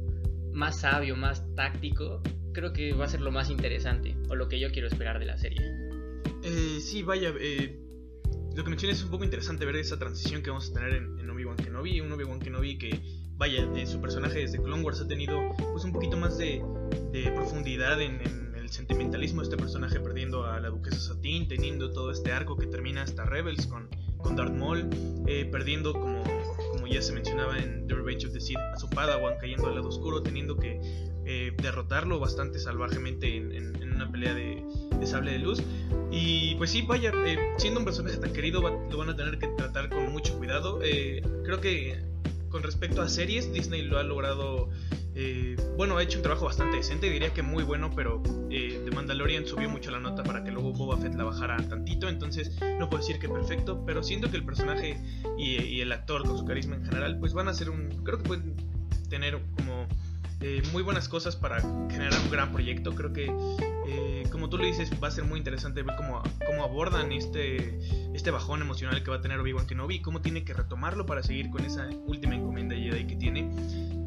más 0.52 0.82
sabio, 0.82 1.16
más 1.16 1.42
táctico, 1.56 2.22
creo 2.58 2.72
que 2.72 2.92
va 2.92 3.04
a 3.04 3.08
ser 3.08 3.20
lo 3.20 3.30
más 3.30 3.50
interesante, 3.50 4.16
o 4.28 4.34
lo 4.34 4.48
que 4.48 4.58
yo 4.58 4.72
quiero 4.72 4.88
esperar 4.88 5.20
de 5.20 5.26
la 5.26 5.38
serie. 5.38 5.60
Eh, 6.42 6.80
sí, 6.80 7.04
vaya, 7.04 7.32
eh, 7.38 7.78
lo 8.56 8.64
que 8.64 8.70
mencionas 8.70 8.98
es 8.98 9.04
un 9.04 9.10
poco 9.10 9.22
interesante 9.22 9.64
ver 9.64 9.76
esa 9.76 9.96
transición 9.96 10.42
que 10.42 10.50
vamos 10.50 10.70
a 10.70 10.74
tener 10.74 10.94
en, 10.94 11.18
en 11.20 11.30
Obi-Wan 11.30 11.56
Kenobi, 11.56 12.00
un 12.00 12.10
Obi-Wan 12.10 12.40
Kenobi 12.40 12.76
que, 12.76 13.00
vaya, 13.36 13.64
de 13.64 13.86
su 13.86 14.00
personaje 14.00 14.40
desde 14.40 14.60
Clone 14.60 14.82
Wars 14.82 15.00
ha 15.00 15.06
tenido 15.06 15.38
pues 15.72 15.84
un 15.84 15.92
poquito 15.92 16.16
más 16.16 16.36
de, 16.36 16.60
profundidad 17.36 18.00
en, 18.00 18.20
el 18.56 18.68
sentimentalismo 18.70 19.40
de 19.40 19.44
este 19.44 19.56
personaje, 19.56 20.00
perdiendo 20.00 20.44
a 20.44 20.58
la 20.60 20.68
duquesa 20.68 20.98
Satine, 20.98 21.46
teniendo 21.46 21.92
todo 21.92 22.10
este 22.10 22.32
arco 22.32 22.56
que 22.56 22.66
termina 22.66 23.02
hasta 23.02 23.24
Rebels 23.24 23.66
con, 23.66 23.88
con 24.18 24.34
Darth 24.34 24.52
Maul, 24.52 24.90
eh, 25.26 25.48
perdiendo 25.50 25.92
como 25.92 26.24
ya 26.90 27.02
se 27.02 27.12
mencionaba 27.12 27.58
en 27.58 27.86
The 27.86 27.94
Revenge 27.94 28.26
of 28.26 28.32
the 28.32 28.40
Sith 28.40 28.58
a 28.58 28.78
su 28.78 28.88
Padawan, 28.90 29.38
cayendo 29.38 29.66
al 29.68 29.76
lado 29.76 29.88
oscuro, 29.88 30.22
teniendo 30.22 30.56
que 30.56 30.80
eh, 31.30 31.52
derrotarlo 31.60 32.18
bastante 32.18 32.58
salvajemente 32.58 33.36
en, 33.36 33.92
una 33.94 34.10
pelea 34.10 34.32
de, 34.32 34.64
sable 35.04 35.32
de 35.32 35.38
luz. 35.38 35.62
Y 36.10 36.54
pues 36.54 36.70
sí, 36.70 36.80
vaya, 36.80 37.12
eh, 37.26 37.36
siendo 37.58 37.80
un 37.80 37.84
personaje 37.84 38.16
tan 38.16 38.32
querido, 38.32 38.62
lo 38.62 38.96
van 38.96 39.10
a 39.10 39.14
tener 39.14 39.38
que 39.38 39.48
tratar 39.48 39.90
con 39.90 40.10
mucho 40.10 40.38
cuidado. 40.38 40.80
Eh, 40.82 41.22
creo 41.44 41.60
que 41.60 42.00
con 42.48 42.62
respecto 42.62 43.02
a 43.02 43.10
series, 43.10 43.52
Disney 43.52 43.82
lo 43.82 43.98
ha 43.98 44.04
logrado. 44.04 44.70
Bueno, 45.76 45.98
ha 45.98 46.02
hecho 46.02 46.18
un 46.18 46.22
trabajo 46.22 46.46
bastante 46.46 46.76
decente, 46.76 47.10
diría 47.10 47.34
que 47.34 47.42
muy 47.42 47.64
bueno, 47.64 47.90
pero 47.94 48.22
The 48.48 48.90
Mandalorian 48.94 49.46
subió 49.46 49.68
mucho 49.68 49.90
la 49.90 49.98
nota 49.98 50.22
para 50.22 50.44
que 50.44 50.52
luego 50.52 50.72
Boba 50.72 50.96
Fett 50.96 51.14
la 51.14 51.24
bajara 51.24 51.56
tantito, 51.68 52.08
entonces 52.08 52.52
no 52.78 52.88
puedo 52.88 53.02
decir 53.02 53.18
que 53.18 53.28
perfecto, 53.28 53.82
pero 53.84 54.04
siento 54.04 54.30
que 54.30 54.36
el 54.36 54.44
personaje 54.44 54.96
y 55.36 55.80
el 55.80 55.90
actor 55.90 56.22
con 56.24 56.38
su 56.38 56.44
carisma 56.44 56.76
en 56.76 56.84
general, 56.84 57.18
pues 57.18 57.34
van 57.34 57.48
a 57.48 57.54
ser 57.54 57.68
un. 57.68 57.88
Creo 58.04 58.18
que 58.18 58.24
pueden 58.24 58.54
tener 59.08 59.40
como 59.56 59.88
eh, 60.40 60.62
muy 60.72 60.82
buenas 60.82 61.08
cosas 61.08 61.36
para 61.36 61.60
generar 61.60 62.18
un 62.22 62.30
gran 62.30 62.52
proyecto. 62.52 62.94
Creo 62.94 63.12
que, 63.12 63.32
eh, 63.86 64.24
como 64.30 64.48
tú 64.48 64.58
lo 64.58 64.64
dices, 64.64 64.90
va 65.02 65.08
a 65.08 65.10
ser 65.10 65.24
muy 65.24 65.38
interesante 65.38 65.82
ver 65.82 65.96
cómo, 65.96 66.22
cómo 66.46 66.62
abordan 66.62 67.10
este, 67.12 67.78
este 68.14 68.30
bajón 68.30 68.62
emocional 68.62 69.02
que 69.02 69.10
va 69.10 69.16
a 69.16 69.20
tener 69.20 69.40
Obi-Wan 69.40 69.66
Kenobi 69.66 70.00
cómo 70.00 70.20
tiene 70.20 70.44
que 70.44 70.54
retomarlo 70.54 71.06
para 71.06 71.22
seguir 71.22 71.50
con 71.50 71.64
esa 71.64 71.88
última 72.06 72.34
encomienda 72.34 72.76
Jedi 72.76 73.06
que 73.06 73.16
tiene. 73.16 73.50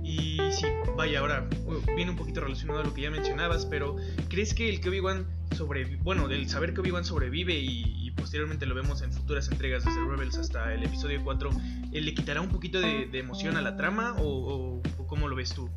Y 0.03 0.37
sí, 0.51 0.67
vaya, 0.97 1.19
ahora 1.19 1.47
uh, 1.65 1.95
viene 1.95 2.11
un 2.11 2.17
poquito 2.17 2.41
relacionado 2.41 2.81
a 2.81 2.83
lo 2.83 2.93
que 2.93 3.01
ya 3.01 3.11
mencionabas, 3.11 3.65
pero 3.65 3.95
¿crees 4.29 4.53
que 4.53 4.69
el 4.69 4.81
que 4.81 4.89
Obi-Wan 4.89 5.25
sobrevive, 5.55 6.01
bueno, 6.01 6.29
el 6.29 6.49
saber 6.49 6.73
que 6.73 6.81
Obi-Wan 6.81 7.05
sobrevive 7.05 7.53
y, 7.53 8.07
y, 8.07 8.11
posteriormente 8.11 8.65
lo 8.65 8.75
vemos 8.75 9.01
en 9.01 9.11
futuras 9.11 9.49
entregas 9.49 9.83
desde 9.83 9.99
Rebels 10.03 10.37
hasta 10.37 10.73
el 10.73 10.83
episodio 10.83 11.21
4, 11.23 11.49
¿eh, 11.91 12.01
le 12.01 12.13
quitará 12.13 12.41
un 12.41 12.49
poquito 12.49 12.79
de, 12.79 13.07
de 13.07 13.19
emoción 13.19 13.57
a 13.57 13.61
la 13.61 13.75
trama 13.77 14.15
o, 14.17 14.23
o, 14.23 14.81
o 14.97 15.07
cómo 15.07 15.27
lo 15.27 15.35
ves 15.35 15.53
tú? 15.53 15.69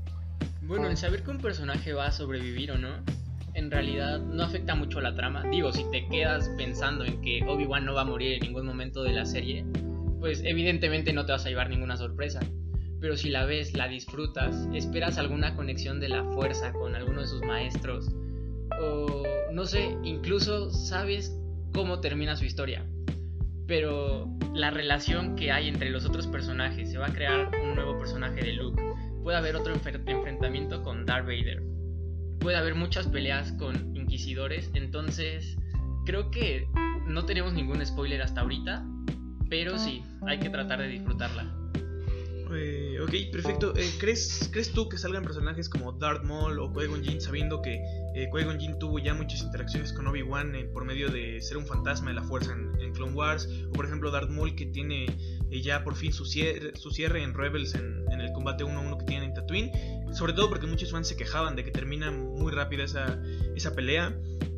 Bueno, 0.66 0.88
el 0.88 0.97
saber 0.97 1.23
que 1.23 1.30
un 1.30 1.38
personaje 1.38 1.92
va 1.92 2.06
a 2.06 2.12
sobrevivir 2.12 2.73
o 2.73 2.78
no, 2.78 2.88
en 3.52 3.71
realidad 3.71 4.21
no 4.21 4.42
afecta 4.42 4.75
mucho 4.75 4.99
a 4.99 5.02
la 5.02 5.14
trama. 5.14 5.42
Digo, 5.50 5.73
si 5.73 5.85
te 5.90 6.09
quedas 6.09 6.49
pensando 6.56 7.04
en 7.04 7.21
que 7.21 7.44
Obi-Wan 7.47 7.85
no 7.85 7.92
va 7.92 8.00
a 8.00 8.06
morir 8.06 8.33
en 8.35 8.40
ningún 8.40 8.64
momento 8.64 9.02
de 9.02 9.12
la 9.12 9.26
serie, 9.26 9.66
pues 10.21 10.42
evidentemente 10.42 11.12
no 11.12 11.26
te 11.26 11.33
vas 11.33 11.44
a 11.44 11.50
llevar 11.50 11.68
ninguna 11.68 11.99
sorpresa. 11.99 12.40
Pero 12.99 13.16
si 13.18 13.28
la 13.28 13.44
ves, 13.44 13.75
la 13.75 13.88
disfrutas, 13.88 14.66
esperas 14.73 15.18
alguna 15.18 15.54
conexión 15.54 16.00
de 16.00 16.09
la 16.09 16.25
fuerza 16.33 16.73
con 16.73 16.94
alguno 16.94 17.21
de 17.21 17.26
sus 17.26 17.42
maestros, 17.42 18.09
o 18.80 19.23
no 19.52 19.66
sé, 19.66 19.99
incluso 20.02 20.71
sabes 20.71 21.38
cómo 21.75 22.00
termina 22.00 22.37
su 22.37 22.47
historia. 22.47 22.87
Pero 23.66 24.30
la 24.54 24.71
relación 24.71 25.37
que 25.37 25.52
hay 25.52 25.68
entre 25.68 25.90
los 25.90 26.06
otros 26.06 26.26
personajes, 26.26 26.90
se 26.90 26.97
va 26.97 27.09
a 27.09 27.12
crear 27.12 27.50
un 27.62 27.75
nuevo 27.75 27.99
personaje 27.99 28.40
de 28.40 28.54
Luke, 28.54 28.83
puede 29.25 29.38
haber 29.38 29.57
otro 29.57 29.73
enfrentamiento 29.75 30.83
con 30.83 31.07
Darth 31.07 31.26
Vader, 31.26 31.62
puede 32.40 32.59
haber 32.59 32.75
muchas 32.75 33.09
peleas 33.09 33.52
con 33.52 33.97
inquisidores, 33.97 34.71
entonces 34.75 35.57
creo 36.04 36.31
que 36.31 36.69
no 37.07 37.25
tenemos 37.25 37.54
ningún 37.54 37.85
spoiler 37.85 38.21
hasta 38.21 38.43
ahorita, 38.43 38.87
pero 39.49 39.78
sí, 39.78 40.04
hay 40.26 40.38
que 40.38 40.50
tratar 40.50 40.81
de 40.81 40.88
disfrutarla. 40.88 41.63
Eh, 42.56 42.99
ok, 43.00 43.32
perfecto. 43.32 43.75
Eh, 43.76 43.90
¿crees, 43.99 44.49
¿Crees 44.52 44.73
tú 44.73 44.88
que 44.88 44.99
salgan 44.99 45.23
personajes 45.23 45.68
como 45.68 45.92
Darth 45.92 46.25
Maul 46.25 46.58
o 46.58 46.73
Qui-Gon 46.73 47.02
Jinn 47.02 47.20
sabiendo 47.20 47.61
que 47.62 47.82
eh, 48.14 48.30
Qui-Gon 48.32 48.58
Jinn 48.61 48.78
tuvo 48.78 49.00
ya 49.00 49.12
muchas 49.12 49.42
interacciones 49.42 49.92
con 49.92 50.06
Obi-Wan 50.06 50.54
eh, 50.54 50.64
por 50.64 50.84
medio 50.84 51.11
de 51.11 51.40
ser 51.42 51.56
un 51.56 51.66
fantasma 51.66 52.11
de 52.11 52.14
la 52.14 52.23
fuerza 52.23 52.52
en, 52.52 52.92
Clone 52.94 53.12
Wars? 53.12 53.49
O 53.70 53.73
por 53.73 53.87
ejemplo 53.87 54.12
Darth 54.12 54.30
Maul 54.30 54.54
que 54.54 54.66
tiene 54.66 55.06
eh, 55.50 55.61
ya 55.61 55.82
por 55.82 55.96
fin 55.96 56.12
su 56.12 56.25
cierre, 56.25 56.76
su 56.76 56.92
cierre 56.92 57.25
en 57.25 57.34
Rebels 57.34 57.75
en, 57.75 58.04
el 58.08 58.32
combate 58.32 58.64
1-1 58.64 58.99
que 58.99 59.04
tienen 59.06 59.30
en 59.30 59.34
Tatooine. 59.34 59.73
Sobre 60.12 60.32
todo 60.32 60.49
porque 60.49 60.66
muchos 60.68 60.92
fans 60.92 61.08
se 61.08 61.16
quejaban 61.16 61.56
de 61.56 61.64
que 61.64 61.73
termina 61.73 62.12
muy 62.12 62.52
rápida 62.52 62.84
esa, 62.84 63.20
esa 63.56 63.75
pelea 63.75 64.16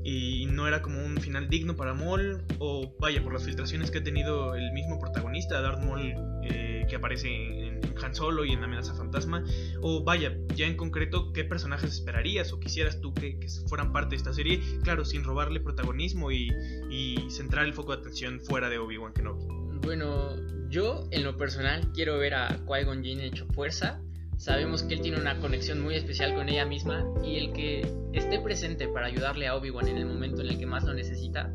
y 0.08 0.46
no 0.46 0.68
era 0.68 0.82
como 0.82 1.04
un 1.04 1.16
final 1.16 1.48
digno 1.48 1.74
para 1.74 1.92
Maul 1.92 2.44
o 2.60 2.94
vaya 3.00 3.20
por 3.24 3.32
las 3.32 3.42
filtraciones 3.42 3.90
que 3.90 3.98
ha 3.98 4.04
tenido 4.04 4.54
el 4.54 4.70
mismo 4.70 5.00
protagonista 5.00 5.60
Darth 5.60 5.82
Maul 5.82 6.14
eh, 6.44 6.86
que 6.88 6.94
aparece 6.94 7.28
en, 7.66 7.80
Han 8.00 8.14
Solo 8.14 8.44
y 8.44 8.52
en 8.52 8.62
Amenaza 8.62 8.94
Fantasma 8.94 9.42
o 9.82 10.04
vaya 10.04 10.38
ya 10.54 10.66
en 10.66 10.76
concreto 10.76 11.32
qué 11.32 11.42
personajes 11.42 11.92
esperarías 11.92 12.52
o 12.52 12.60
quisieras 12.60 13.00
tú 13.00 13.14
que, 13.14 13.40
que 13.40 13.48
fueran 13.68 13.92
parte 13.92 14.10
de 14.10 14.16
esta 14.16 14.32
serie 14.32 14.60
claro 14.84 15.04
sin 15.04 15.24
robarle 15.24 15.58
protagonismo 15.58 16.30
y, 16.30 16.52
y 16.88 17.28
centrar 17.28 17.64
el 17.64 17.74
foco 17.74 17.92
de 17.96 18.02
atención 18.02 18.38
fuera 18.40 18.68
de 18.68 18.78
Obi-Wan 18.78 19.12
Kenobi. 19.12 19.44
Bueno 19.82 20.36
yo 20.68 21.08
en 21.10 21.24
lo 21.24 21.36
personal 21.36 21.90
quiero 21.92 22.16
ver 22.18 22.34
a 22.34 22.64
Qui-Gon 22.64 23.02
Jinn 23.02 23.20
hecho 23.20 23.46
fuerza 23.46 24.00
Sabemos 24.36 24.82
que 24.82 24.94
él 24.94 25.00
tiene 25.00 25.18
una 25.18 25.38
conexión 25.38 25.80
muy 25.80 25.94
especial 25.94 26.34
con 26.34 26.48
ella 26.48 26.66
misma 26.66 27.04
y 27.24 27.36
el 27.36 27.52
que 27.52 27.90
esté 28.12 28.38
presente 28.40 28.86
para 28.88 29.06
ayudarle 29.06 29.46
a 29.46 29.56
Obi-Wan 29.56 29.88
en 29.88 29.96
el 29.96 30.06
momento 30.06 30.42
en 30.42 30.48
el 30.48 30.58
que 30.58 30.66
más 30.66 30.84
lo 30.84 30.94
necesita, 30.94 31.52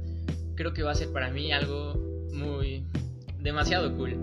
creo 0.56 0.74
que 0.74 0.84
va 0.84 0.92
a 0.92 0.96
ser 0.96 1.12
para 1.12 1.30
mí 1.32 1.52
algo 1.52 1.94
muy 2.34 2.86
demasiado 3.40 3.96
cool. 3.96 4.18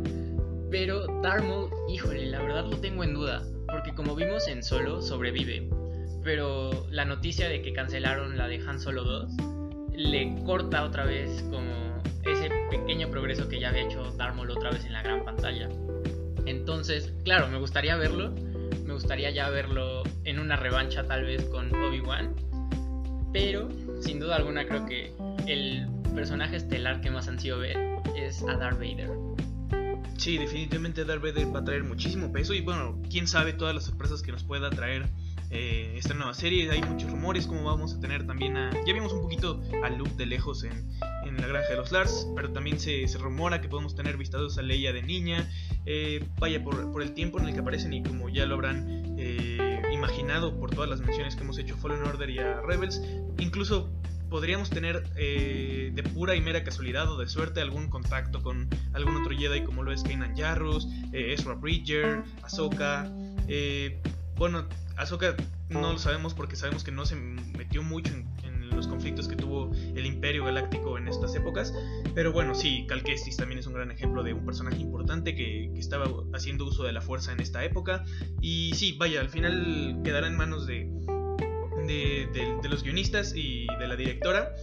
Pero 0.71 1.07
Darth 1.23 1.45
Maul, 1.45 1.71
híjole, 1.89 2.27
la 2.27 2.41
verdad 2.41 2.67
lo 2.67 2.79
tengo 2.79 3.05
en 3.05 3.15
duda, 3.15 3.43
porque 3.67 3.95
como 3.95 4.15
vimos 4.15 4.49
en 4.49 4.63
Solo, 4.63 5.01
sobrevive. 5.01 5.69
Pero 6.23 6.87
la 6.91 7.05
noticia 7.05 7.49
de 7.49 7.63
que 7.63 7.73
cancelaron 7.73 8.37
la 8.37 8.49
de 8.49 8.57
Han 8.67 8.81
Solo 8.81 9.05
2 9.05 9.33
le 9.97 10.35
corta 10.45 10.85
otra 10.85 11.05
vez 11.05 11.43
como 11.51 12.03
ese 12.25 12.51
pequeño 12.71 13.11
progreso 13.11 13.49
que 13.49 13.59
ya 13.61 13.71
había 13.71 13.83
hecho 13.83 14.13
Darth 14.17 14.35
Maul 14.37 14.51
otra 14.51 14.71
vez 14.71 14.85
en 14.85 14.93
la 14.93 15.03
gran 15.03 15.25
pantalla. 15.25 15.69
Entonces, 16.45 17.13
claro, 17.25 17.49
me 17.49 17.59
gustaría 17.59 17.97
verlo, 17.97 18.33
gustaría 18.99 19.31
ya 19.31 19.49
verlo 19.49 20.03
en 20.25 20.41
una 20.41 20.57
revancha 20.57 21.07
tal 21.07 21.25
vez 21.25 21.45
con 21.45 21.73
Obi-Wan. 21.73 22.35
Pero 23.33 23.69
sin 24.01 24.19
duda 24.19 24.35
alguna 24.35 24.67
creo 24.67 24.87
que 24.87 25.13
el 25.47 25.87
personaje 26.17 26.57
estelar 26.57 27.01
que 27.01 27.09
más 27.11 27.29
han 27.29 27.39
sido 27.39 27.61
ver 27.61 27.77
es 28.17 28.43
a 28.43 28.57
Darth 28.57 28.79
Vader. 28.79 29.09
Sí, 30.17 30.37
definitivamente 30.37 31.05
Darth 31.05 31.23
Vader 31.23 31.55
va 31.55 31.61
a 31.61 31.65
traer 31.65 31.85
muchísimo 31.85 32.33
peso 32.33 32.55
y 32.55 32.61
bueno, 32.61 33.01
quién 33.09 33.29
sabe 33.29 33.53
todas 33.53 33.73
las 33.73 33.85
sorpresas 33.85 34.21
que 34.21 34.33
nos 34.33 34.43
pueda 34.43 34.69
traer 34.69 35.07
eh, 35.51 35.95
esta 35.97 36.13
nueva 36.15 36.35
serie. 36.35 36.69
Hay 36.69 36.83
muchos 36.83 37.09
rumores 37.09 37.47
como 37.47 37.63
vamos 37.63 37.95
a 37.95 38.01
tener 38.01 38.27
también 38.27 38.57
a... 38.57 38.73
Ya 38.85 38.93
vimos 38.95 39.13
un 39.13 39.23
poquito 39.23 39.63
a 39.85 39.91
Luke 39.91 40.15
de 40.17 40.27
lejos 40.27 40.65
en, 40.65 40.91
en 41.25 41.37
la 41.37 41.47
granja 41.47 41.69
de 41.69 41.77
los 41.77 41.93
Lars, 41.93 42.27
pero 42.35 42.51
también 42.51 42.81
se, 42.81 43.07
se 43.07 43.17
rumora 43.17 43.61
que 43.61 43.69
podemos 43.69 43.95
tener 43.95 44.17
vistados 44.17 44.59
a 44.59 44.63
Leia 44.63 44.93
de 44.93 45.03
niña. 45.03 45.49
Eh, 45.91 46.23
vaya, 46.39 46.63
por, 46.63 47.03
el 47.03 47.15
tiempo 47.15 47.41
en 47.41 47.47
el 47.47 47.55
que 47.55 47.61
aparecen 47.61 47.95
y 47.95 48.03
como 48.03 48.29
ya 48.29 48.45
lo 48.45 48.57
habrán 48.57 49.17
eh, 49.17 49.81
imaginado 49.91 50.55
por 50.59 50.71
todas 50.71 50.91
las 50.91 51.01
menciones 51.01 51.35
que 51.35 51.45
hemos 51.45 51.57
hecho 51.59 51.77
a 51.77 51.79
Fallen 51.79 52.03
Order 52.03 52.29
y 52.29 52.39
a 52.39 52.61
Rebels, 52.61 53.01
incluso 53.39 53.91
podríamos 54.29 54.71
tener 54.71 55.05
eh, 55.17 55.91
de 55.95 56.03
pura 56.03 56.35
y 56.35 56.41
mera 56.41 56.63
casualidad 56.63 57.11
o 57.11 57.17
de 57.17 57.27
suerte 57.29 57.61
algún 57.61 57.89
contacto 57.89 58.43
con 58.43 58.69
algún 58.93 59.17
otro 59.17 59.37
Jedi 59.37 59.63
como 59.65 59.83
lo 59.83 59.93
es 59.93 60.03
Kanan 60.03 60.37
Jarrus, 60.37 60.89
eh, 61.13 61.33
Ezra 61.33 61.55
Bridger, 61.55 62.23
Ahsoka. 62.43 63.11
Eh, 63.49 64.01
bueno, 64.37 64.67
Ahsoka 64.97 65.35
no 65.69 65.93
lo 65.93 65.99
sabemos 65.99 66.35
porque 66.35 66.57
sabemos 66.57 66.85
que 66.85 66.93
no 66.93 67.07
se 67.07 67.17
metió 67.17 67.83
mucho 67.83 68.13
en, 68.13 68.29
los 68.79 68.89
conflictos 68.89 69.29
que 69.29 69.37
tuvo 69.37 69.71
el 69.95 70.07
Imperio 70.07 70.45
Galáctico 70.45 70.97
en 70.97 71.09
estas 71.09 71.35
épocas. 71.35 71.75
Pero 72.15 72.33
bueno, 72.33 72.55
sí, 72.55 72.87
Cal 72.89 73.03
Kestis 73.03 73.37
también 73.37 73.59
es 73.59 73.67
un 73.67 73.75
gran 73.75 73.91
ejemplo 73.91 74.23
de 74.23 74.33
un 74.33 74.47
personaje 74.47 74.79
importante 74.79 75.35
que, 75.35 75.71
estaba 75.79 76.07
haciendo 76.35 76.67
uso 76.67 76.85
de 76.85 76.93
la 76.93 77.01
fuerza 77.01 77.33
en 77.33 77.41
esta 77.41 77.65
época. 77.65 78.05
Y 78.41 78.73
sí, 78.75 78.97
vaya, 78.99 79.21
al 79.21 79.29
final 79.29 80.01
quedará 80.03 80.27
en 80.27 80.37
manos 80.37 80.67
de, 80.67 80.91
de, 81.87 82.69
los 82.69 82.83
guionistas 82.83 83.35
y 83.35 83.67
de 83.79 83.89
la 83.89 83.97
directora. 83.97 84.55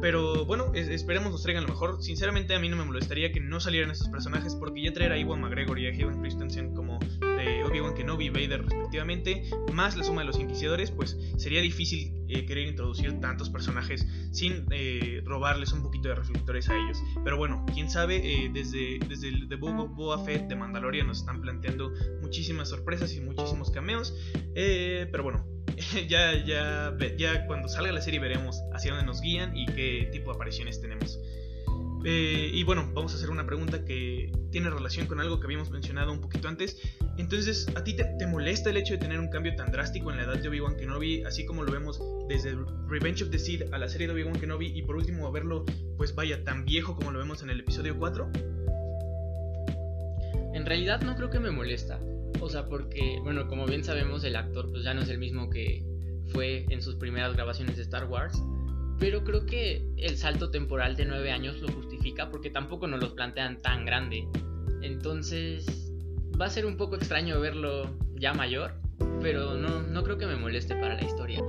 Pero 0.00 0.44
bueno, 0.44 0.72
es, 0.74 0.88
esperemos 0.88 1.32
nos 1.32 1.42
traigan 1.42 1.64
lo 1.64 1.70
mejor. 1.70 2.02
Sinceramente 2.02 2.54
a 2.54 2.58
mí 2.58 2.68
no 2.68 2.76
me 2.76 2.84
molestaría 2.84 3.32
que 3.32 3.40
no 3.40 3.60
salieran 3.60 3.90
estos 3.90 4.08
personajes 4.08 4.54
porque 4.54 4.82
ya 4.82 4.92
traer 4.92 5.12
a 5.12 5.18
Iwan 5.18 5.40
McGregor 5.40 5.78
y 5.78 5.86
a 5.86 5.90
Hayden 5.90 6.20
Christensen 6.20 6.74
como 6.74 6.98
eh, 7.22 7.62
Obi-Wan 7.64 7.94
Kenobi 7.94 8.26
y 8.26 8.30
Vader 8.30 8.62
respectivamente, 8.62 9.50
más 9.72 9.96
la 9.96 10.04
suma 10.04 10.22
de 10.22 10.26
los 10.26 10.38
inquisidores, 10.38 10.90
pues 10.90 11.16
sería 11.36 11.60
difícil 11.60 12.23
eh, 12.34 12.46
querer 12.46 12.68
introducir 12.68 13.20
tantos 13.20 13.50
personajes 13.50 14.06
sin 14.32 14.66
eh, 14.70 15.22
robarles 15.24 15.72
un 15.72 15.82
poquito 15.82 16.08
de 16.08 16.14
reflectores 16.16 16.68
a 16.68 16.76
ellos. 16.76 17.02
Pero 17.22 17.36
bueno, 17.36 17.64
quién 17.72 17.90
sabe, 17.90 18.50
desde, 18.52 18.98
desde 19.08 19.28
el 19.28 19.48
de 19.48 19.56
Boba 19.56 20.24
Fett 20.24 20.48
de 20.48 20.56
Mandalorian 20.56 21.06
nos 21.06 21.20
están 21.20 21.40
planteando 21.40 21.92
muchísimas 22.20 22.68
sorpresas 22.68 23.14
y 23.14 23.20
muchísimos 23.20 23.70
cameos. 23.70 24.14
pero 24.54 25.22
bueno, 25.22 25.46
ya, 26.08 26.44
ya, 26.44 26.96
ya 27.16 27.46
cuando 27.46 27.68
salga 27.68 27.92
la 27.92 28.00
serie 28.00 28.20
veremos 28.20 28.62
hacia 28.72 28.92
dónde 28.92 29.06
nos 29.06 29.20
guían 29.20 29.56
y 29.56 29.66
qué 29.66 30.08
tipo 30.12 30.30
de 30.30 30.36
apariciones 30.36 30.80
tenemos. 30.80 31.18
Eh, 32.06 32.50
y 32.52 32.64
bueno, 32.64 32.90
vamos 32.92 33.14
a 33.14 33.16
hacer 33.16 33.30
una 33.30 33.46
pregunta 33.46 33.84
que 33.86 34.30
tiene 34.50 34.68
relación 34.68 35.06
con 35.06 35.20
algo 35.20 35.40
que 35.40 35.46
habíamos 35.46 35.70
mencionado 35.70 36.12
un 36.12 36.20
poquito 36.20 36.48
antes. 36.48 36.76
Entonces, 37.16 37.66
¿a 37.74 37.82
ti 37.82 37.96
te, 37.96 38.26
molesta 38.26 38.70
el 38.70 38.76
hecho 38.76 38.94
de 38.94 38.98
tener 38.98 39.18
un 39.18 39.28
cambio 39.28 39.56
tan 39.56 39.72
drástico 39.72 40.10
en 40.10 40.18
la 40.18 40.24
edad 40.24 40.36
de 40.36 40.48
Obi-Wan 40.48 40.76
Kenobi, 40.76 41.22
así 41.24 41.46
como 41.46 41.62
lo 41.62 41.72
vemos 41.72 42.02
desde 42.28 42.56
Revenge 42.88 43.24
of 43.24 43.30
the 43.30 43.38
Sith 43.38 43.62
a 43.72 43.78
la 43.78 43.88
serie 43.88 44.06
de 44.06 44.12
Obi-Wan 44.12 44.38
Kenobi 44.38 44.66
y 44.66 44.82
por 44.82 44.96
último 44.96 45.26
a 45.26 45.30
verlo, 45.30 45.64
pues 45.96 46.14
vaya, 46.14 46.44
tan 46.44 46.64
viejo 46.64 46.94
como 46.94 47.10
lo 47.10 47.18
vemos 47.18 47.42
en 47.42 47.50
el 47.50 47.60
episodio 47.60 47.96
4? 47.98 48.30
En 50.52 50.66
realidad 50.66 51.00
no 51.02 51.16
creo 51.16 51.30
que 51.30 51.40
me 51.40 51.50
molesta. 51.50 52.00
O 52.40 52.50
sea, 52.50 52.66
porque, 52.66 53.18
bueno, 53.22 53.48
como 53.48 53.64
bien 53.66 53.82
sabemos, 53.82 54.24
el 54.24 54.36
actor 54.36 54.70
pues 54.70 54.84
ya 54.84 54.92
no 54.92 55.02
es 55.02 55.08
el 55.08 55.18
mismo 55.18 55.48
que 55.48 55.82
fue 56.32 56.66
en 56.68 56.82
sus 56.82 56.96
primeras 56.96 57.34
grabaciones 57.34 57.76
de 57.76 57.82
Star 57.82 58.04
Wars. 58.04 58.38
Pero 58.98 59.24
creo 59.24 59.44
que 59.46 59.84
el 59.96 60.16
salto 60.16 60.50
temporal 60.50 60.96
de 60.96 61.04
nueve 61.04 61.30
años 61.32 61.60
lo 61.60 61.68
justifica 61.68 62.30
porque 62.30 62.50
tampoco 62.50 62.86
nos 62.86 63.00
los 63.00 63.12
plantean 63.12 63.60
tan 63.60 63.84
grande. 63.84 64.26
Entonces 64.82 65.92
va 66.40 66.46
a 66.46 66.50
ser 66.50 66.66
un 66.66 66.76
poco 66.76 66.96
extraño 66.96 67.40
verlo 67.40 67.98
ya 68.14 68.34
mayor, 68.34 68.74
pero 69.20 69.54
no, 69.54 69.82
no 69.82 70.02
creo 70.04 70.18
que 70.18 70.26
me 70.26 70.36
moleste 70.36 70.74
para 70.76 70.94
la 70.94 71.04
historia. 71.04 71.40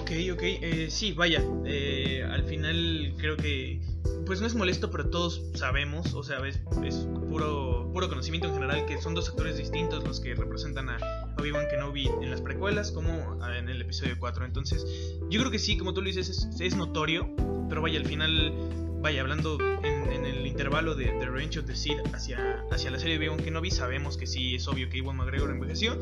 Ok, 0.00 0.10
ok, 0.32 0.42
eh, 0.42 0.86
sí, 0.90 1.12
vaya, 1.12 1.42
eh, 1.66 2.26
al 2.30 2.44
final 2.44 3.14
creo 3.18 3.36
que 3.36 3.80
pues 4.24 4.40
no 4.40 4.46
es 4.46 4.54
molesto, 4.54 4.90
pero 4.90 5.08
todos 5.08 5.42
sabemos, 5.54 6.14
o 6.14 6.22
sea, 6.22 6.38
es, 6.46 6.60
es 6.84 7.06
puro, 7.28 7.90
puro 7.92 8.08
conocimiento 8.08 8.48
en 8.48 8.54
general 8.54 8.86
que 8.86 9.00
son 9.00 9.14
dos 9.14 9.28
actores 9.28 9.56
distintos 9.56 10.04
los 10.04 10.20
que 10.20 10.34
representan 10.34 10.90
a 10.90 10.98
Obi-Wan 11.38 11.66
Kenobi 11.70 12.10
en 12.20 12.30
las 12.30 12.40
precuelas 12.40 12.90
como 12.90 13.38
en 13.46 13.68
el 13.68 13.80
episodio 13.80 14.16
4. 14.18 14.44
Entonces, 14.44 14.84
yo 15.30 15.40
creo 15.40 15.50
que 15.50 15.58
sí, 15.58 15.76
como 15.76 15.94
tú 15.94 16.02
lo 16.02 16.06
dices, 16.06 16.28
es, 16.28 16.60
es 16.60 16.76
notorio, 16.76 17.28
pero 17.68 17.82
vaya, 17.82 17.98
al 17.98 18.06
final, 18.06 18.52
vaya, 19.00 19.20
hablando 19.20 19.58
en, 19.82 20.12
en 20.12 20.26
el 20.26 20.46
intervalo 20.46 20.94
de, 20.94 21.06
The 21.06 21.26
Revenge 21.26 21.58
of 21.58 21.66
the 21.66 21.76
Sith 21.76 21.98
hacia, 22.12 22.64
hacia 22.70 22.90
la 22.90 22.98
serie 22.98 23.18
de 23.18 23.28
Obi-Wan 23.28 23.44
Kenobi, 23.44 23.70
sabemos 23.70 24.16
que 24.16 24.26
sí, 24.26 24.56
es 24.56 24.66
obvio 24.68 24.88
que 24.88 24.98
Iwan 24.98 25.16
McGregor 25.16 25.50
envejeció. 25.50 25.98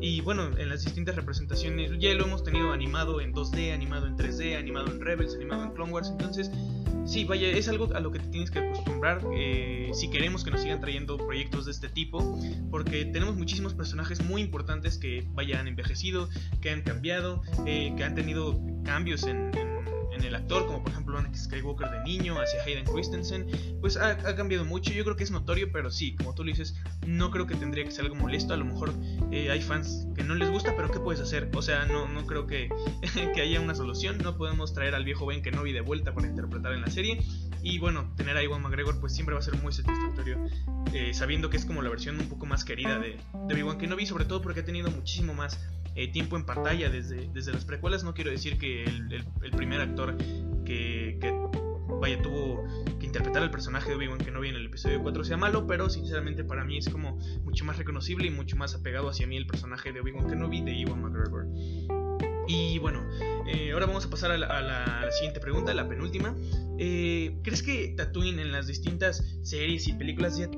Y 0.00 0.20
bueno, 0.20 0.50
en 0.56 0.68
las 0.68 0.84
distintas 0.84 1.16
representaciones, 1.16 1.90
ya 1.98 2.12
lo 2.14 2.24
hemos 2.24 2.44
tenido 2.44 2.72
animado 2.72 3.20
en 3.20 3.32
2D, 3.32 3.72
animado 3.72 4.06
en 4.06 4.16
3D, 4.16 4.56
animado 4.56 4.88
en 4.88 5.00
Rebels, 5.00 5.34
animado 5.34 5.64
en 5.64 5.70
Clone 5.72 5.92
Wars, 5.92 6.08
entonces 6.10 6.50
Sí, 7.06 7.24
vaya, 7.24 7.48
es 7.48 7.68
algo 7.68 7.94
a 7.94 8.00
lo 8.00 8.10
que 8.10 8.18
te 8.18 8.26
tienes 8.28 8.50
que 8.50 8.58
acostumbrar 8.58 9.20
eh, 9.32 9.90
si 9.94 10.10
queremos 10.10 10.42
que 10.42 10.50
nos 10.50 10.60
sigan 10.60 10.80
trayendo 10.80 11.16
proyectos 11.16 11.64
de 11.64 11.70
este 11.70 11.88
tipo, 11.88 12.38
porque 12.70 13.04
tenemos 13.04 13.36
muchísimos 13.36 13.74
personajes 13.74 14.24
muy 14.24 14.42
importantes 14.42 14.98
que 14.98 15.24
vayan 15.32 15.68
envejecido, 15.68 16.28
que 16.60 16.70
han 16.70 16.82
cambiado, 16.82 17.42
eh, 17.64 17.94
que 17.96 18.02
han 18.02 18.16
tenido 18.16 18.60
cambios 18.84 19.22
en 19.22 19.52
el 20.24 20.34
actor, 20.34 20.66
como 20.66 20.82
por 20.82 20.92
ejemplo 20.92 21.18
Anakin 21.18 21.38
Skywalker 21.38 21.90
de 21.90 22.04
niño 22.04 22.40
hacia 22.40 22.62
Hayden 22.62 22.84
Christensen, 22.84 23.46
pues 23.80 23.96
ha, 23.96 24.16
cambiado 24.36 24.64
mucho. 24.64 24.92
Yo 24.92 25.04
creo 25.04 25.16
que 25.16 25.24
es 25.24 25.30
notorio, 25.30 25.70
pero 25.72 25.90
sí, 25.90 26.16
como 26.16 26.34
tú 26.34 26.44
lo 26.44 26.50
dices, 26.50 26.76
no 27.06 27.30
creo 27.30 27.46
que 27.46 27.54
tendría 27.54 27.84
que 27.84 27.90
ser 27.90 28.04
algo 28.04 28.16
molesto. 28.16 28.54
A 28.54 28.56
lo 28.56 28.64
mejor 28.64 28.92
eh, 29.30 29.50
hay 29.50 29.60
fans 29.60 30.06
que 30.14 30.22
no 30.22 30.34
les 30.34 30.50
gusta, 30.50 30.74
pero 30.76 30.90
¿qué 30.90 31.00
puedes 31.00 31.20
hacer? 31.20 31.50
O 31.54 31.62
sea, 31.62 31.86
no, 31.86 32.08
no 32.08 32.26
creo 32.26 32.46
que, 32.46 32.68
que 33.34 33.40
haya 33.40 33.60
una 33.60 33.74
solución. 33.74 34.18
No 34.18 34.36
podemos 34.36 34.74
traer 34.74 34.94
al 34.94 35.04
viejo 35.04 35.26
Ben 35.26 35.42
Kenobi 35.42 35.72
de 35.72 35.80
vuelta 35.80 36.14
para 36.14 36.26
interpretar 36.26 36.72
en 36.72 36.82
la 36.82 36.90
serie. 36.90 37.22
Y 37.62 37.78
bueno, 37.78 38.12
tener 38.16 38.36
a 38.36 38.42
Iwan 38.42 38.62
McGregor 38.62 39.00
pues 39.00 39.12
siempre 39.12 39.34
va 39.34 39.40
a 39.40 39.42
ser 39.42 39.56
muy 39.56 39.72
satisfactorio, 39.72 40.38
eh, 40.92 41.12
sabiendo 41.14 41.50
que 41.50 41.56
es 41.56 41.64
como 41.64 41.82
la 41.82 41.90
versión 41.90 42.20
un 42.20 42.28
poco 42.28 42.46
más 42.46 42.64
querida 42.64 42.98
de, 42.98 43.18
de 43.48 43.54
Obi-Wan 43.54 43.78
Kenobi, 43.78 44.06
sobre 44.06 44.24
todo 44.24 44.40
porque 44.40 44.60
ha 44.60 44.64
tenido 44.64 44.88
muchísimo 44.90 45.34
más 45.34 45.58
eh, 45.96 46.08
tiempo 46.08 46.36
en 46.36 46.44
pantalla 46.44 46.90
desde, 46.90 47.28
desde 47.32 47.52
las 47.52 47.64
precuelas. 47.64 48.04
No 48.04 48.14
quiero 48.14 48.30
decir 48.30 48.58
que 48.58 48.84
el, 48.84 49.50
primer 49.56 49.80
actor 49.80 50.16
que, 50.64 51.18
que, 51.20 51.32
vaya 52.00 52.20
tuvo 52.20 52.64
que 53.00 53.06
interpretar 53.06 53.42
el 53.42 53.50
personaje 53.50 53.88
de 53.88 53.96
Obi-Wan 53.96 54.18
Kenobi 54.18 54.48
en 54.48 54.56
el 54.56 54.66
episodio 54.66 55.02
4 55.02 55.24
sea 55.24 55.36
malo, 55.36 55.66
pero 55.66 55.88
sinceramente 55.88 56.44
para 56.44 56.64
mí 56.64 56.78
es 56.78 56.88
como 56.88 57.18
mucho 57.44 57.64
más 57.64 57.78
reconocible 57.78 58.26
y 58.26 58.30
mucho 58.30 58.56
más 58.56 58.74
apegado 58.74 59.08
hacia 59.08 59.26
mí 59.26 59.36
el 59.36 59.46
personaje 59.46 59.92
de 59.92 60.00
Obi-Wan 60.00 60.28
Kenobi 60.28 60.62
de 60.62 60.82
Ewan 60.82 61.02
McGregor. 61.02 61.46
Y 62.48 62.78
bueno, 62.78 63.02
eh, 63.46 63.72
ahora 63.72 63.86
vamos 63.86 64.06
a 64.06 64.10
pasar 64.10 64.30
a 64.30 64.38
la, 64.38 65.10
siguiente 65.10 65.40
pregunta, 65.40 65.74
la 65.74 65.88
penúltima. 65.88 66.36
Eh, 66.78 67.38
¿Crees 67.42 67.62
que 67.62 67.94
Tatooine 67.96 68.38
en 68.38 68.52
las 68.52 68.66
distintas 68.66 69.24
series 69.42 69.88
y 69.88 69.94
películas 69.94 70.38
ya 70.38 70.48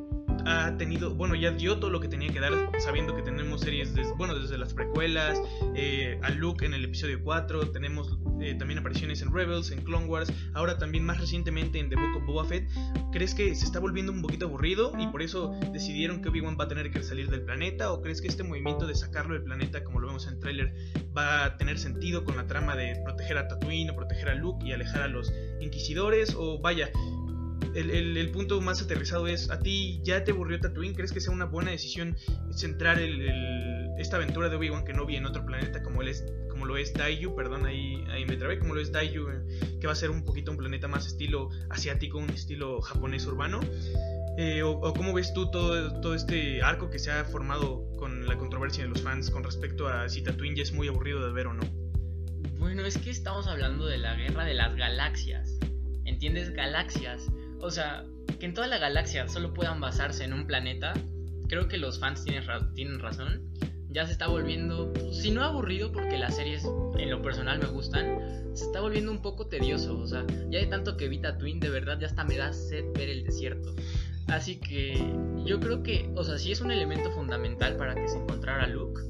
ha 0.46 0.77
tenido, 0.77 1.14
bueno, 1.14 1.35
ya 1.35 1.51
dio 1.51 1.79
todo 1.79 1.90
lo 1.90 2.01
que 2.01 2.09
tenía 2.09 2.33
que 2.33 2.40
dar, 2.40 2.53
sabiendo 2.79 3.14
que 3.14 3.22
tenemos 3.22 3.61
series, 3.61 3.94
bueno, 4.16 4.38
desde 4.38 4.59
las 4.59 4.74
precuelas, 4.74 5.40
eh, 5.74 6.18
a 6.22 6.31
Luke 6.31 6.64
en 6.64 6.74
el 6.74 6.85
episodio 6.85 7.20
4, 7.22 7.70
tenemos 7.70 8.18
eh, 8.40 8.55
también 8.55 8.79
apariciones 8.79 9.22
en 9.22 9.33
Rebels, 9.33 9.70
en 9.70 9.83
Clone 9.83 10.07
Wars, 10.07 10.33
ahora 10.55 10.79
también 10.79 11.05
más 11.05 11.20
recientemente 11.20 11.79
en 11.79 11.88
The 11.88 11.96
Book 11.96 12.16
of 12.18 12.27
Boba 12.27 12.44
Fett. 12.44 12.68
¿Crees 13.12 13.35
que 13.35 13.55
se 13.55 13.64
está 13.64 13.81
volviendo 13.81 14.12
un 14.12 14.22
poquito 14.22 14.46
aburrido 14.46 14.92
y 14.98 15.07
por 15.09 15.22
eso 15.22 15.59
decidieron 15.72 16.22
que 16.22 16.29
Obi-Wan 16.29 16.57
va 16.59 16.64
a 16.64 16.68
tener 16.68 16.90
que 16.90 17.03
salir 17.03 17.31
del 17.31 17.42
planeta? 17.42 17.92
¿O 17.92 18.01
crees 18.01 18.20
que 18.20 18.29
este 18.29 18.42
movimiento 18.42 18.87
de 18.87 18.94
sacarlo 18.94 19.35
del 19.35 19.42
planeta, 19.42 19.83
como 19.83 20.01
lo 20.01 20.09
vemos 20.09 20.27
en 20.27 20.35
el 20.35 20.40
tráiler, 20.40 20.74
va 21.16 21.44
a 21.44 21.57
tener 21.57 21.79
sentido 21.79 22.24
con 22.24 22.37
la 22.37 22.46
trama 22.46 22.77
de 22.77 23.01
proteger 23.05 23.38
a 23.38 23.48
Tatooine 23.48 23.90
o 23.90 23.96
proteger 23.96 24.29
a 24.29 24.35
Luke 24.35 24.64
y 24.64 24.72
alejar 24.72 25.03
a 25.03 25.09
los 25.09 25.33
inquisidores? 25.61 26.35
O 26.37 26.61
vaya, 26.61 26.90
el, 27.75 28.31
punto 28.31 28.61
más 28.61 28.83
aterrizado 28.83 29.27
es, 29.27 29.51
¿a 29.51 29.61
ti 29.61 30.01
ya 30.03 30.25
te 30.25 30.33
aburrió 30.33 30.61
Tatooine? 30.61 30.94
¿Crees 30.94 31.12
que 31.12 31.21
sea 31.21 31.33
una 31.33 31.44
buena 31.44 31.71
decisión 31.71 32.16
centrar 32.53 32.99
esta 33.99 34.16
aventura 34.16 34.49
de 34.49 34.57
Obi-Wan 34.57 34.85
Kenobi 34.85 35.16
en 35.16 35.27
otro 35.27 35.44
planeta 35.44 35.83
como, 35.83 36.03
él 36.03 36.09
es, 36.09 36.25
como 36.49 36.66
lo 36.66 36.77
es 36.77 36.92
Daiju? 36.94 37.35
Perdón, 37.35 37.66
ahí, 37.66 38.05
ahí 38.11 38.25
me 38.27 38.37
trabé, 38.37 38.59
como 38.59 38.75
lo 38.75 38.81
es 38.81 38.92
Daiju, 38.92 39.29
eh, 39.31 39.79
que 39.81 39.87
va 39.87 39.92
a 39.92 39.97
ser 39.97 40.11
un 40.11 40.25
poquito 40.25 40.51
un 40.51 40.57
planeta 40.57 40.88
más 40.88 41.07
estilo 41.07 41.51
asiático, 41.71 42.18
un 42.18 42.31
estilo 42.31 42.81
japonés 42.81 43.27
urbano. 43.27 43.61
Eh, 44.40 44.62
o, 44.62 44.81
cómo 44.94 45.12
ves 45.12 45.35
tú 45.35 45.51
todo, 45.51 46.01
todo 46.01 46.14
este 46.14 46.62
arco 46.62 46.90
que 46.90 47.01
se 47.01 47.11
ha 47.11 47.25
formado 47.25 47.90
con 47.97 48.27
la 48.27 48.37
controversia 48.38 48.85
de 48.85 48.90
los 48.90 49.03
fans 49.03 49.31
con 49.31 49.42
respecto 49.42 49.88
a 49.88 50.09
si 50.09 50.23
Tatooine 50.23 50.55
ya 50.55 50.62
es 50.62 50.73
muy 50.73 50.87
aburrido 50.87 51.27
de 51.27 51.33
ver 51.33 51.49
o 51.49 51.55
no? 51.55 51.62
Bueno, 52.57 52.85
es 52.85 52.99
que 52.99 53.11
estamos 53.11 53.49
hablando 53.49 53.87
de 53.87 53.99
la 53.99 54.14
guerra 54.14 54.44
de 54.44 54.55
las 54.55 54.77
galaxias. 54.77 55.59
¿Entiendes? 56.05 56.51
Galaxias. 56.51 57.29
O 57.61 57.71
sea, 57.71 58.05
que 58.38 58.47
en 58.47 58.55
toda 58.55 58.66
la 58.66 58.79
galaxia 58.79 59.29
solo 59.29 59.53
puedan 59.53 59.81
basarse 59.81 60.25
en 60.25 60.33
un 60.33 60.47
planeta, 60.47 60.94
creo 61.49 61.68
que 61.68 61.79
los 61.79 61.99
fans 61.99 62.25
tienen, 62.25 62.44
tienen 62.75 62.99
razón. 63.01 63.42
Ya 63.90 64.07
se 64.07 64.12
está 64.12 64.29
volviendo, 64.29 64.92
si 65.12 65.31
no 65.31 65.42
aburrido, 65.42 65.92
porque 65.92 66.18
las 66.18 66.37
series 66.37 66.64
en 66.99 67.11
lo 67.11 67.23
personal 67.23 67.59
me 67.59 67.66
gustan, 67.66 68.18
se 68.55 68.64
está 68.66 68.81
volviendo 68.81 69.11
un 69.11 69.23
poco 69.23 69.47
tedioso. 69.47 69.99
O 69.99 70.07
sea, 70.07 70.25
ya 70.51 70.59
de 70.61 70.66
tanto 70.66 70.97
que 70.97 71.09
vi 71.09 71.21
Twin, 71.38 71.59
de 71.59 71.71
verdad 71.71 71.99
ya 71.99 72.07
hasta 72.07 72.25
me 72.25 72.37
da 72.37 72.53
sed 72.53 72.85
ver 72.94 73.09
el 73.09 73.25
desierto. 73.25 73.75
Así 74.29 74.61
que 74.61 74.94
yo 75.47 75.59
creo 75.59 75.83
que, 75.83 76.12
o 76.14 76.23
sea, 76.23 76.38
sí 76.38 76.53
es 76.53 76.61
un 76.61 76.71
elemento 76.71 77.11
fundamental 77.12 77.77
para 77.77 77.94
que 77.94 78.07
se 78.09 78.18
encontrara 78.18 78.66
Luke. 78.66 79.01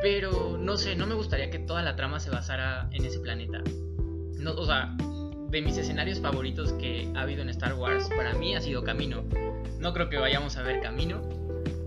Pero 0.00 0.56
no 0.58 0.78
sé, 0.78 0.96
no 0.96 1.06
me 1.06 1.14
gustaría 1.14 1.50
que 1.50 1.58
toda 1.58 1.82
la 1.82 1.94
trama 1.94 2.18
se 2.18 2.30
basara 2.30 2.88
en 2.92 3.04
ese 3.04 3.20
planeta. 3.20 3.62
No, 4.38 4.52
o 4.54 4.64
sea, 4.64 4.96
de 5.52 5.60
mis 5.60 5.76
escenarios 5.76 6.18
favoritos 6.18 6.72
que 6.72 7.12
ha 7.14 7.20
habido 7.20 7.42
en 7.42 7.50
Star 7.50 7.74
Wars, 7.74 8.08
para 8.16 8.32
mí 8.32 8.56
ha 8.56 8.60
sido 8.62 8.82
Camino. 8.82 9.22
No 9.78 9.92
creo 9.92 10.08
que 10.08 10.16
vayamos 10.16 10.56
a 10.56 10.62
ver 10.62 10.80
Camino, 10.80 11.20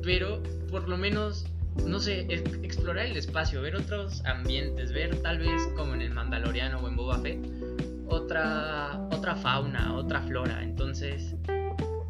pero 0.03 0.41
por 0.69 0.87
lo 0.87 0.97
menos, 0.97 1.47
no 1.83 1.99
sé, 1.99 2.27
explorar 2.61 3.07
el 3.07 3.17
espacio, 3.17 3.63
ver 3.63 3.75
otros 3.75 4.23
ambientes, 4.23 4.93
ver 4.93 5.15
tal 5.23 5.39
vez 5.39 5.63
como 5.75 5.95
en 5.95 6.03
el 6.03 6.11
Mandaloriano 6.11 6.77
o 6.77 6.87
en 6.87 6.95
Boba 6.95 7.17
Fett, 7.17 7.39
otra, 8.07 8.99
otra 9.11 9.35
fauna, 9.35 9.95
otra 9.95 10.21
flora. 10.21 10.61
Entonces, 10.61 11.33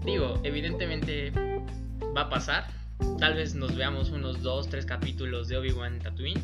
digo, 0.03 0.41
evidentemente 0.43 1.31
va 2.15 2.23
a 2.23 2.29
pasar. 2.29 2.67
Tal 3.17 3.35
vez 3.35 3.55
nos 3.55 3.77
veamos 3.77 4.09
unos 4.09 4.43
2, 4.43 4.67
3 4.67 4.85
capítulos 4.85 5.47
de 5.47 5.55
Obi-Wan 5.55 5.99
Tatooine, 5.99 6.43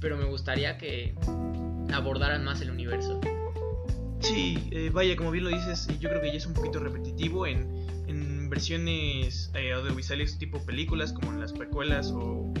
pero 0.00 0.16
me 0.16 0.24
gustaría 0.24 0.78
que 0.78 1.14
abordaran 1.92 2.42
más 2.44 2.60
el 2.60 2.70
universo. 2.70 3.20
Sí, 4.22 4.56
eh, 4.70 4.90
vaya, 4.92 5.16
como 5.16 5.30
bien 5.30 5.44
lo 5.44 5.50
dices, 5.50 5.88
yo 6.00 6.08
creo 6.08 6.20
que 6.20 6.28
ya 6.28 6.38
es 6.38 6.46
un 6.46 6.54
poquito 6.54 6.78
repetitivo 6.78 7.46
en, 7.46 7.82
versiones 8.48 9.50
eh, 9.54 9.72
audiovisuales 9.72 10.36
tipo 10.36 10.58
películas, 10.66 11.14
como 11.14 11.32
en 11.32 11.40
las 11.40 11.54
precuelas 11.54 12.12
o, 12.14 12.52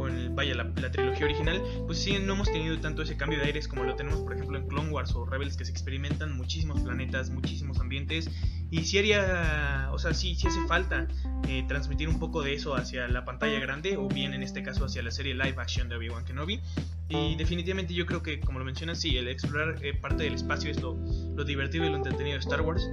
o 0.00 0.08
en 0.08 0.34
vaya 0.34 0.54
la, 0.54 0.90
trilogía 0.90 1.26
original, 1.26 1.62
pues 1.86 1.98
sí, 1.98 2.18
no 2.18 2.34
hemos 2.34 2.50
tenido 2.50 2.78
tanto 2.80 3.02
ese 3.02 3.16
cambio 3.16 3.38
de 3.38 3.44
aires 3.44 3.68
como 3.68 3.84
lo 3.84 3.94
tenemos, 3.94 4.20
por 4.20 4.34
ejemplo, 4.34 4.58
en 4.58 4.66
Clone 4.66 4.90
Wars 4.90 5.14
o 5.14 5.24
Rebels, 5.24 5.56
que 5.56 5.64
se 5.64 5.70
experimentan 5.70 6.36
muchísimos 6.36 6.80
planetas, 6.80 7.30
muchísimos 7.30 7.78
ambientes, 7.80 8.30
y 8.70 8.84
si 8.84 8.98
haría, 8.98 9.88
o 9.92 9.98
sea, 9.98 10.14
sí, 10.14 10.36
sí 10.36 10.46
hace 10.46 10.64
falta 10.68 11.08
eh, 11.48 11.64
transmitir 11.66 12.08
un 12.08 12.20
poco 12.20 12.42
de 12.42 12.54
eso 12.54 12.76
hacia 12.76 13.08
la 13.08 13.24
pantalla 13.24 13.58
grande, 13.58 13.96
o 13.96 14.06
bien 14.06 14.32
en 14.32 14.42
este 14.42 14.62
caso 14.62 14.84
hacia 14.84 15.02
la 15.02 15.10
serie 15.10 15.34
live 15.34 15.56
action 15.58 15.88
de 15.88 15.96
Obi-Wan 15.96 16.24
Kenobi. 16.24 16.60
Y 17.08 17.34
definitivamente 17.34 17.92
yo 17.92 18.06
creo 18.06 18.22
que, 18.22 18.38
como 18.38 18.60
lo 18.60 18.64
mencionas, 18.64 19.00
sí, 19.00 19.16
el 19.16 19.26
explorar 19.26 19.84
eh, 19.84 19.94
parte 19.94 20.22
del 20.22 20.34
espacio 20.34 20.70
es 20.70 20.80
lo, 20.80 20.96
lo, 21.34 21.44
divertido 21.44 21.84
y 21.84 21.88
lo 21.88 21.96
entretenido 21.96 22.34
de 22.34 22.40
Star 22.40 22.60
Wars. 22.60 22.88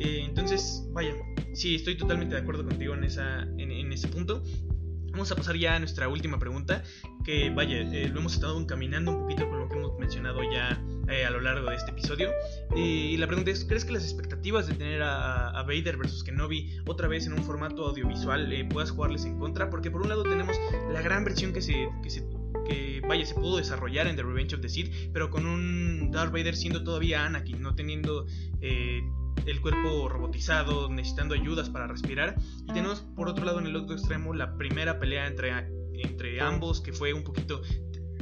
Eh, 0.00 0.24
entonces, 0.26 0.84
vaya, 0.92 1.14
sí, 1.54 1.76
estoy 1.76 1.96
totalmente 1.96 2.34
de 2.34 2.40
acuerdo 2.40 2.64
contigo 2.64 2.94
en, 2.94 3.04
esa, 3.04 3.42
en, 3.42 3.70
en 3.70 3.92
ese 3.92 4.08
punto. 4.08 4.42
Vamos 5.20 5.32
a 5.32 5.36
pasar 5.36 5.58
ya 5.58 5.76
a 5.76 5.78
nuestra 5.78 6.08
última 6.08 6.38
pregunta, 6.38 6.82
que 7.26 7.50
vaya, 7.50 7.80
eh, 7.80 8.08
lo 8.08 8.20
hemos 8.20 8.32
estado 8.32 8.58
encaminando 8.58 9.10
un 9.10 9.24
poquito 9.24 9.46
con 9.50 9.58
lo 9.58 9.68
que 9.68 9.76
hemos 9.76 9.98
mencionado 9.98 10.40
ya 10.50 10.82
eh, 11.10 11.26
a 11.26 11.30
lo 11.30 11.42
largo 11.42 11.68
de 11.68 11.76
este 11.76 11.90
episodio. 11.90 12.30
Y 12.74 13.18
la 13.18 13.26
pregunta 13.26 13.50
es, 13.50 13.66
¿crees 13.66 13.84
que 13.84 13.92
las 13.92 14.04
expectativas 14.04 14.66
de 14.66 14.72
tener 14.76 15.02
a, 15.02 15.62
Vader 15.66 15.98
versus 15.98 16.24
Kenobi 16.24 16.74
otra 16.86 17.06
vez 17.06 17.26
en 17.26 17.34
un 17.34 17.44
formato 17.44 17.86
audiovisual 17.86 18.50
eh, 18.50 18.64
puedas 18.64 18.92
jugarles 18.92 19.26
en 19.26 19.38
contra? 19.38 19.68
Porque 19.68 19.90
por 19.90 20.00
un 20.00 20.08
lado 20.08 20.22
tenemos 20.22 20.56
la 20.90 21.02
gran 21.02 21.22
versión 21.22 21.52
que 21.52 21.60
se, 21.60 21.90
que 22.02 22.08
se 22.08 22.26
que 22.66 23.02
vaya, 23.06 23.26
se 23.26 23.34
pudo 23.34 23.58
desarrollar 23.58 24.06
en 24.06 24.16
The 24.16 24.22
Revenge 24.22 24.54
of 24.54 24.62
the 24.62 24.70
Sith, 24.70 24.90
pero 25.12 25.28
con 25.28 25.44
un 25.44 26.12
Darth 26.12 26.32
Vader 26.32 26.56
siendo 26.56 26.82
todavía 26.82 27.26
Anakin, 27.26 27.60
no 27.60 27.74
teniendo 27.74 28.24
el 29.46 29.60
cuerpo 29.60 30.08
robotizado, 30.08 30.88
necesitando 30.88 31.34
ayudas 31.34 31.70
para 31.70 31.86
respirar. 31.86 32.36
Y 32.68 32.72
tenemos 32.72 33.00
por 33.00 33.28
otro 33.28 33.44
lado 33.44 33.58
en 33.58 33.66
el 33.66 33.76
otro 33.76 33.94
extremo 33.94 34.34
la 34.34 34.56
primera 34.56 34.98
pelea 34.98 35.26
entre, 35.26 35.50
entre 35.94 36.40
ambos, 36.40 36.80
que 36.80 36.92
fue 36.92 37.12
un 37.12 37.24
poquito 37.24 37.62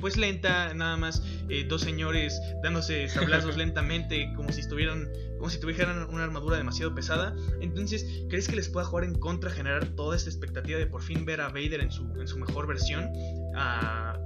pues 0.01 0.17
lenta, 0.17 0.73
nada 0.75 0.97
más 0.97 1.23
eh, 1.49 1.67
dos 1.69 1.83
señores 1.83 2.41
dándose 2.63 3.09
sablazos 3.09 3.57
lentamente, 3.57 4.33
como 4.37 4.53
si 4.53 4.61
estuvieran, 4.61 5.09
como 5.39 5.51
si 5.51 5.61
tuvieran 5.61 6.09
una 6.11 6.25
armadura 6.25 6.57
demasiado 6.57 6.95
pesada. 6.95 7.35
Entonces, 7.61 8.07
¿crees 8.29 8.49
que 8.49 8.57
les 8.57 8.69
pueda 8.69 8.87
jugar 8.87 9.05
en 9.05 9.15
contra, 9.15 9.51
generar 9.51 9.87
toda 9.97 10.17
esta 10.17 10.31
expectativa 10.31 10.79
de 10.79 10.87
por 10.87 11.03
fin 11.03 11.25
ver 11.25 11.41
a 11.41 11.49
Vader 11.49 11.81
en 11.81 11.91
su, 11.91 12.05
en 12.21 12.29
su 12.29 12.39
mejor 12.39 12.67
versión 12.67 13.11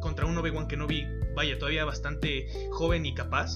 contra 0.00 0.26
un 0.26 0.36
Obi-Wan 0.36 0.68
que 0.68 0.76
no 0.76 0.86
vi, 0.86 1.06
vaya, 1.34 1.58
todavía 1.58 1.84
bastante 1.84 2.46
joven 2.70 3.06
y 3.06 3.14
capaz? 3.14 3.54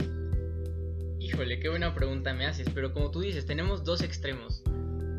Híjole, 1.27 1.59
qué 1.59 1.69
buena 1.69 1.93
pregunta 1.93 2.33
me 2.35 2.47
haces, 2.47 2.69
pero 2.73 2.93
como 2.93 3.11
tú 3.11 3.19
dices, 3.19 3.47
tenemos 3.47 3.83
dos 3.83 4.01
extremos. 4.01 4.63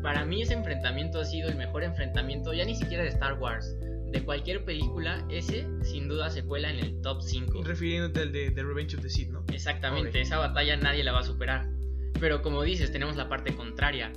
Para 0.02 0.24
mí 0.24 0.40
ese 0.40 0.54
enfrentamiento 0.54 1.20
ha 1.20 1.26
sido 1.26 1.50
el 1.50 1.56
mejor 1.56 1.84
enfrentamiento, 1.84 2.54
ya 2.54 2.64
ni 2.64 2.74
siquiera 2.74 3.02
de 3.02 3.10
Star 3.10 3.34
Wars, 3.34 3.76
de 4.10 4.24
cualquier 4.24 4.64
película, 4.64 5.22
ese 5.28 5.66
sin 5.82 6.08
duda 6.08 6.30
se 6.30 6.42
cuela 6.44 6.70
en 6.70 6.78
el 6.78 7.02
top 7.02 7.20
5. 7.20 7.62
Refiriéndote 7.62 8.20
al 8.20 8.32
de, 8.32 8.54
Revenge 8.56 8.96
of 8.96 9.02
the 9.02 9.10
Sith, 9.10 9.28
¿no? 9.28 9.44
Exactamente, 9.52 10.22
esa 10.22 10.38
batalla 10.38 10.78
nadie 10.78 11.04
la 11.04 11.12
va 11.12 11.20
a 11.20 11.24
superar. 11.24 11.68
Pero 12.18 12.40
como 12.40 12.62
dices, 12.62 12.90
tenemos 12.90 13.16
la 13.16 13.28
parte 13.28 13.54
contraria. 13.54 14.10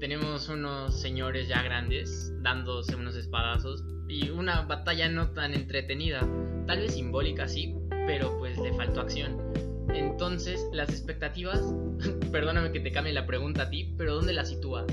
Tenemos 0.00 0.50
unos 0.50 1.00
señores 1.00 1.48
ya 1.48 1.62
grandes 1.62 2.30
dándose 2.42 2.94
unos 2.94 3.16
espadazos 3.16 3.84
y 4.06 4.28
una 4.28 4.66
batalla 4.66 5.08
no 5.08 5.30
tan 5.30 5.54
entretenida, 5.54 6.20
tal 6.66 6.80
vez 6.80 6.92
simbólica 6.92 7.48
sí, 7.48 7.74
pero 7.88 8.36
pues 8.38 8.58
le 8.58 8.74
faltó 8.74 9.00
acción. 9.00 9.67
Entonces, 9.94 10.66
las 10.72 10.90
expectativas, 10.90 11.62
perdóname 12.32 12.72
que 12.72 12.80
te 12.80 12.92
cambie 12.92 13.12
la 13.12 13.26
pregunta 13.26 13.64
a 13.64 13.70
ti, 13.70 13.94
pero 13.96 14.14
¿dónde 14.14 14.32
las 14.32 14.48
sitúas? 14.48 14.86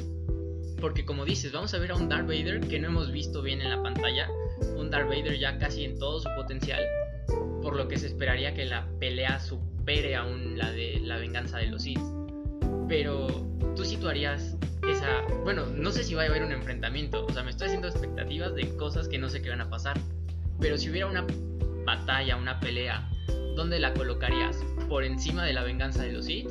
Porque 0.80 1.06
como 1.06 1.26
dices, 1.26 1.52
vamos 1.52 1.74
a 1.74 1.80
ver 1.80 1.92
a 1.92 1.96
un 1.96 2.10
Darth 2.10 2.28
Vader 2.28 2.62
que 2.62 2.80
no 2.80 2.88
hemos 2.88 3.12
visto 3.12 3.42
bien 3.42 3.62
en 3.62 3.70
la 3.70 3.82
pantalla, 3.82 4.30
un 4.76 4.90
Darth 4.90 5.08
Vader 5.08 5.38
ya 5.40 5.58
casi 5.58 5.86
en 5.86 5.98
todo 5.98 6.20
su 6.20 6.30
potencial, 6.36 6.84
por 7.62 7.76
lo 7.76 7.88
que 7.88 7.98
se 7.98 8.08
esperaría 8.08 8.54
que 8.54 8.66
la 8.66 8.88
pelea 9.00 9.40
supere 9.40 10.16
aún 10.16 10.58
la 10.58 10.72
de 10.72 11.00
la 11.02 11.18
venganza 11.18 11.58
de 11.58 11.68
los 11.68 11.84
Sith. 11.84 12.00
Pero 12.88 13.28
tú 13.76 13.84
situarías 13.84 14.56
esa, 14.88 15.22
bueno, 15.44 15.66
no 15.66 15.92
sé 15.92 16.04
si 16.04 16.14
va 16.14 16.24
a 16.24 16.26
haber 16.26 16.44
un 16.44 16.52
enfrentamiento, 16.52 17.26
o 17.26 17.34
sea, 17.34 17.44
me 17.44 17.52
estoy 17.52 17.68
haciendo 17.68 17.88
expectativas 17.88 18.54
de 18.54 18.76
cosas 18.78 19.08
que 19.08 19.18
no 19.18 19.30
sé 19.30 19.42
qué 19.42 19.50
van 19.50 19.62
a 19.62 19.70
pasar, 19.70 20.00
pero 20.60 20.78
si 20.78 20.90
hubiera 20.90 21.08
una 21.08 21.26
batalla, 21.86 22.38
una 22.38 22.60
pelea 22.60 23.10
¿dónde 23.56 23.80
la 23.80 23.94
colocarías? 23.94 24.58
¿Por 24.90 25.04
encima 25.04 25.46
de 25.46 25.54
la 25.54 25.64
venganza 25.64 26.04
de 26.04 26.12
los 26.12 26.26
Sith? 26.26 26.50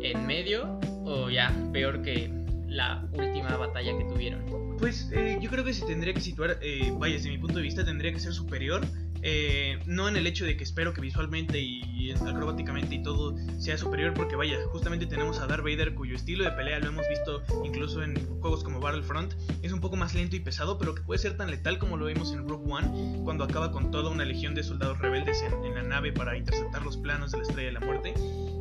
¿En 0.00 0.26
medio? 0.26 0.78
¿O 1.04 1.30
ya 1.30 1.54
peor 1.72 2.02
que 2.02 2.30
la 2.66 3.06
última 3.12 3.56
batalla 3.56 3.96
que 3.96 4.04
tuvieron? 4.04 4.76
Pues 4.78 5.10
eh, 5.12 5.38
yo 5.40 5.48
creo 5.48 5.64
que 5.64 5.72
se 5.72 5.86
tendría 5.86 6.12
que 6.12 6.20
situar, 6.20 6.58
eh, 6.60 6.92
vaya, 6.98 7.14
desde 7.14 7.30
mi 7.30 7.38
punto 7.38 7.58
de 7.58 7.62
vista, 7.62 7.84
tendría 7.84 8.12
que 8.12 8.18
ser 8.18 8.32
superior 8.32 8.82
eh, 9.22 9.78
no 9.86 10.08
en 10.08 10.16
el 10.16 10.26
hecho 10.26 10.44
de 10.44 10.56
que 10.56 10.64
espero 10.64 10.92
que 10.92 11.00
visualmente 11.00 11.60
y 11.60 11.92
acrobáticamente 12.10 12.96
y 12.96 13.02
todo 13.02 13.36
sea 13.58 13.78
superior, 13.78 14.12
porque 14.14 14.36
vaya, 14.36 14.58
justamente 14.66 15.06
tenemos 15.06 15.38
a 15.38 15.46
Darth 15.46 15.62
Vader 15.62 15.94
cuyo 15.94 16.16
estilo 16.16 16.44
de 16.44 16.50
pelea 16.52 16.78
lo 16.80 16.88
hemos 16.88 17.08
visto 17.08 17.42
incluso 17.64 18.02
en 18.02 18.14
juegos 18.40 18.64
como 18.64 18.80
Battlefront, 18.80 19.34
es 19.62 19.72
un 19.72 19.80
poco 19.80 19.96
más 19.96 20.14
lento 20.14 20.36
y 20.36 20.40
pesado, 20.40 20.78
pero 20.78 20.94
que 20.94 21.02
puede 21.02 21.18
ser 21.18 21.36
tan 21.36 21.50
letal 21.50 21.78
como 21.78 21.96
lo 21.96 22.06
vimos 22.06 22.32
en 22.32 22.48
Rogue 22.48 22.70
One, 22.70 23.22
cuando 23.24 23.44
acaba 23.44 23.70
con 23.70 23.90
toda 23.90 24.10
una 24.10 24.24
legión 24.24 24.54
de 24.54 24.62
soldados 24.62 24.98
rebeldes 24.98 25.42
en, 25.42 25.74
la 25.74 25.82
nave 25.82 26.12
para 26.12 26.36
interceptar 26.36 26.82
los 26.82 26.96
planos 26.96 27.32
de 27.32 27.38
la 27.38 27.42
Estrella 27.44 27.68
de 27.68 27.72
la 27.72 27.80
Muerte. 27.80 28.14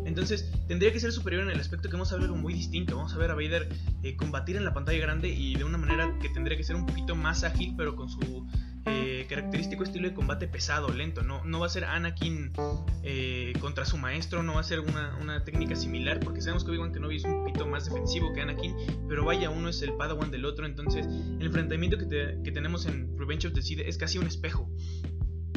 Entonces, 0.05 0.51
tendría 0.67 0.91
que 0.91 0.99
ser 0.99 1.11
superior 1.11 1.43
en 1.43 1.51
el 1.51 1.59
aspecto 1.59 1.89
que 1.89 1.93
vamos 1.93 2.11
a 2.11 2.15
ver 2.15 2.25
algo 2.25 2.37
muy 2.37 2.53
distinto. 2.53 2.95
Vamos 2.95 3.13
a 3.13 3.17
ver 3.17 3.31
a 3.31 3.35
Vader 3.35 3.69
eh, 4.03 4.15
combatir 4.15 4.57
en 4.57 4.65
la 4.65 4.73
pantalla 4.73 4.99
grande 4.99 5.29
y 5.29 5.55
de 5.55 5.63
una 5.63 5.77
manera 5.77 6.17
que 6.21 6.29
tendría 6.29 6.57
que 6.57 6.63
ser 6.63 6.75
un 6.75 6.85
poquito 6.85 7.15
más 7.15 7.43
ágil, 7.43 7.75
pero 7.77 7.95
con 7.95 8.09
su 8.09 8.47
eh, 8.85 9.25
característico 9.29 9.83
estilo 9.83 10.07
de 10.07 10.13
combate 10.13 10.47
pesado, 10.47 10.89
lento. 10.89 11.21
No, 11.21 11.43
no 11.45 11.59
va 11.59 11.67
a 11.67 11.69
ser 11.69 11.85
Anakin 11.85 12.51
eh, 13.03 13.53
contra 13.59 13.85
su 13.85 13.97
maestro, 13.97 14.43
no 14.43 14.55
va 14.55 14.61
a 14.61 14.63
ser 14.63 14.79
una, 14.79 15.15
una 15.21 15.43
técnica 15.43 15.75
similar, 15.75 16.19
porque 16.19 16.41
sabemos 16.41 16.63
que 16.63 16.71
Obi-Wan 16.71 16.91
Kenobi 16.91 17.17
es 17.17 17.23
un 17.23 17.39
poquito 17.39 17.67
más 17.67 17.85
defensivo 17.85 18.33
que 18.33 18.41
Anakin, 18.41 18.75
pero 19.07 19.25
vaya, 19.25 19.49
uno 19.49 19.69
es 19.69 19.81
el 19.81 19.93
Padawan 19.93 20.31
del 20.31 20.45
otro, 20.45 20.65
entonces 20.65 21.05
el 21.05 21.45
enfrentamiento 21.45 21.97
que, 21.97 22.39
que 22.43 22.51
tenemos 22.51 22.85
en 22.85 23.17
Revenge 23.17 23.47
of 23.47 23.53
the 23.53 23.61
Sith 23.61 23.79
es 23.79 23.97
casi 23.97 24.17
un 24.17 24.27
espejo. 24.27 24.69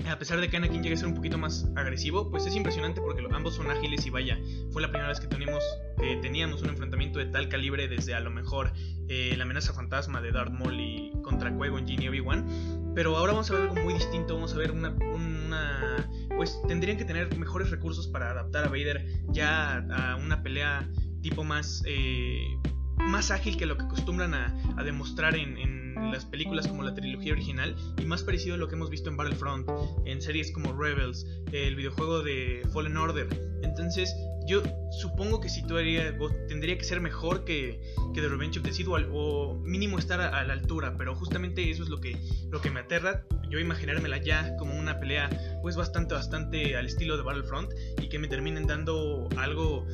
A 0.09 0.19
pesar 0.19 0.39
de 0.39 0.51
que 0.51 0.57
Anakin 0.59 0.83
llegue 0.83 0.95
a 0.95 0.99
ser 0.99 1.09
un 1.09 1.15
poquito 1.15 1.39
más 1.39 1.67
agresivo, 1.77 2.31
pues 2.31 2.45
es 2.47 2.55
impresionante 2.55 3.01
porque 3.01 3.23
ambos 3.33 3.55
son 3.55 3.71
ágiles 3.71 4.05
y 4.05 4.11
vaya, 4.11 4.39
fue 4.71 4.83
la 4.83 4.89
primera 4.89 5.09
vez 5.09 5.19
que, 5.19 5.27
tenemos, 5.27 5.65
que 5.99 6.17
teníamos 6.17 6.63
un 6.63 6.69
enfrentamiento 6.69 7.19
de 7.19 7.27
tal 7.27 7.49
calibre 7.49 7.89
desde 7.89 8.15
a 8.15 8.21
lo 8.21 8.31
mejor 8.31 8.73
eh, 9.09 9.35
la 9.37 9.45
amenaza 9.45 9.73
fantasma 9.73 10.21
de 10.21 10.31
Darth 10.31 10.53
Maul 10.53 10.79
y 10.79 11.13
contra 11.23 11.51
Qui-Gon 11.51 11.89
y 11.89 12.09
Obi-Wan. 12.09 12.84
Pero 12.95 13.17
ahora 13.17 13.33
vamos 13.33 13.51
a 13.51 13.55
ver 13.55 13.63
algo 13.63 13.77
muy 13.77 13.95
distinto, 13.95 14.35
vamos 14.35 14.55
a 14.55 14.59
ver 14.59 14.71
una, 14.71 14.91
una... 14.91 16.09
Pues 16.37 16.61
tendrían 16.69 16.97
que 16.97 17.05
tener 17.05 17.37
mejores 17.39 17.71
recursos 17.71 18.09
para 18.09 18.31
adaptar 18.31 18.65
a 18.65 18.69
Vader 18.69 19.05
ya 19.29 19.79
a 19.79 20.17
una 20.17 20.43
pelea 20.43 20.89
tipo 21.23 21.45
más... 21.45 21.83
Eh, 21.87 22.59
más 22.97 23.31
ágil 23.31 23.57
que 23.57 23.67
lo 23.67 23.77
que 23.77 23.85
acostumbran 23.85 24.35
a, 24.35 24.83
demostrar 24.85 25.37
en, 25.37 25.95
las 26.13 26.25
películas 26.25 26.69
como 26.69 26.83
la 26.83 26.95
trilogía 26.95 27.33
original 27.33 27.75
y 27.99 28.05
más 28.05 28.23
parecido 28.23 28.55
a 28.55 28.59
lo 28.59 28.69
que 28.69 28.77
hemos 28.77 28.91
visto 28.91 29.09
en 29.09 29.17
Battlefront, 29.17 29.69
en 30.05 30.21
series 30.21 30.53
como 30.53 30.73
Rebels, 30.73 31.27
el 31.51 31.75
videojuego 31.75 32.23
de 32.23 32.63
Fallen 32.73 32.97
Order. 32.97 33.29
Entonces, 33.65 34.15
yo 34.47 34.63
supongo 34.91 35.41
que 35.41 35.49
situaría, 35.49 36.17
tendría 36.49 36.77
que 36.77 36.85
ser 36.85 37.01
mejor 37.01 37.45
que, 37.45 37.81
que 38.13 38.21
The 38.21 38.29
Revenge 38.29 38.59
of 38.59 38.65
the 38.65 38.73
Sith 38.73 38.89
o, 38.89 39.61
mínimo 39.65 39.99
estar 39.99 40.21
a, 40.21 40.45
la 40.45 40.53
altura, 40.53 40.97
pero 40.97 41.15
justamente 41.15 41.71
eso 41.71 41.83
es 41.83 41.89
lo 41.89 42.01
que, 42.01 42.17
lo 42.51 42.61
que 42.61 42.71
me 42.71 42.81
aterra, 42.81 43.25
yo 43.49 43.59
imaginármela 43.59 44.19
ya 44.19 44.57
como 44.57 44.79
una 44.79 45.01
pelea 45.01 45.31
pues 45.63 45.77
bastante, 45.77 46.15
bastante 46.15 46.77
al 46.77 46.87
estilo 46.87 47.17
de 47.17 47.23
Battlefront 47.23 47.71
y 48.01 48.09
que 48.09 48.19
me 48.19 48.29
terminen 48.29 48.67
dando 48.67 49.29
algo 49.37 49.87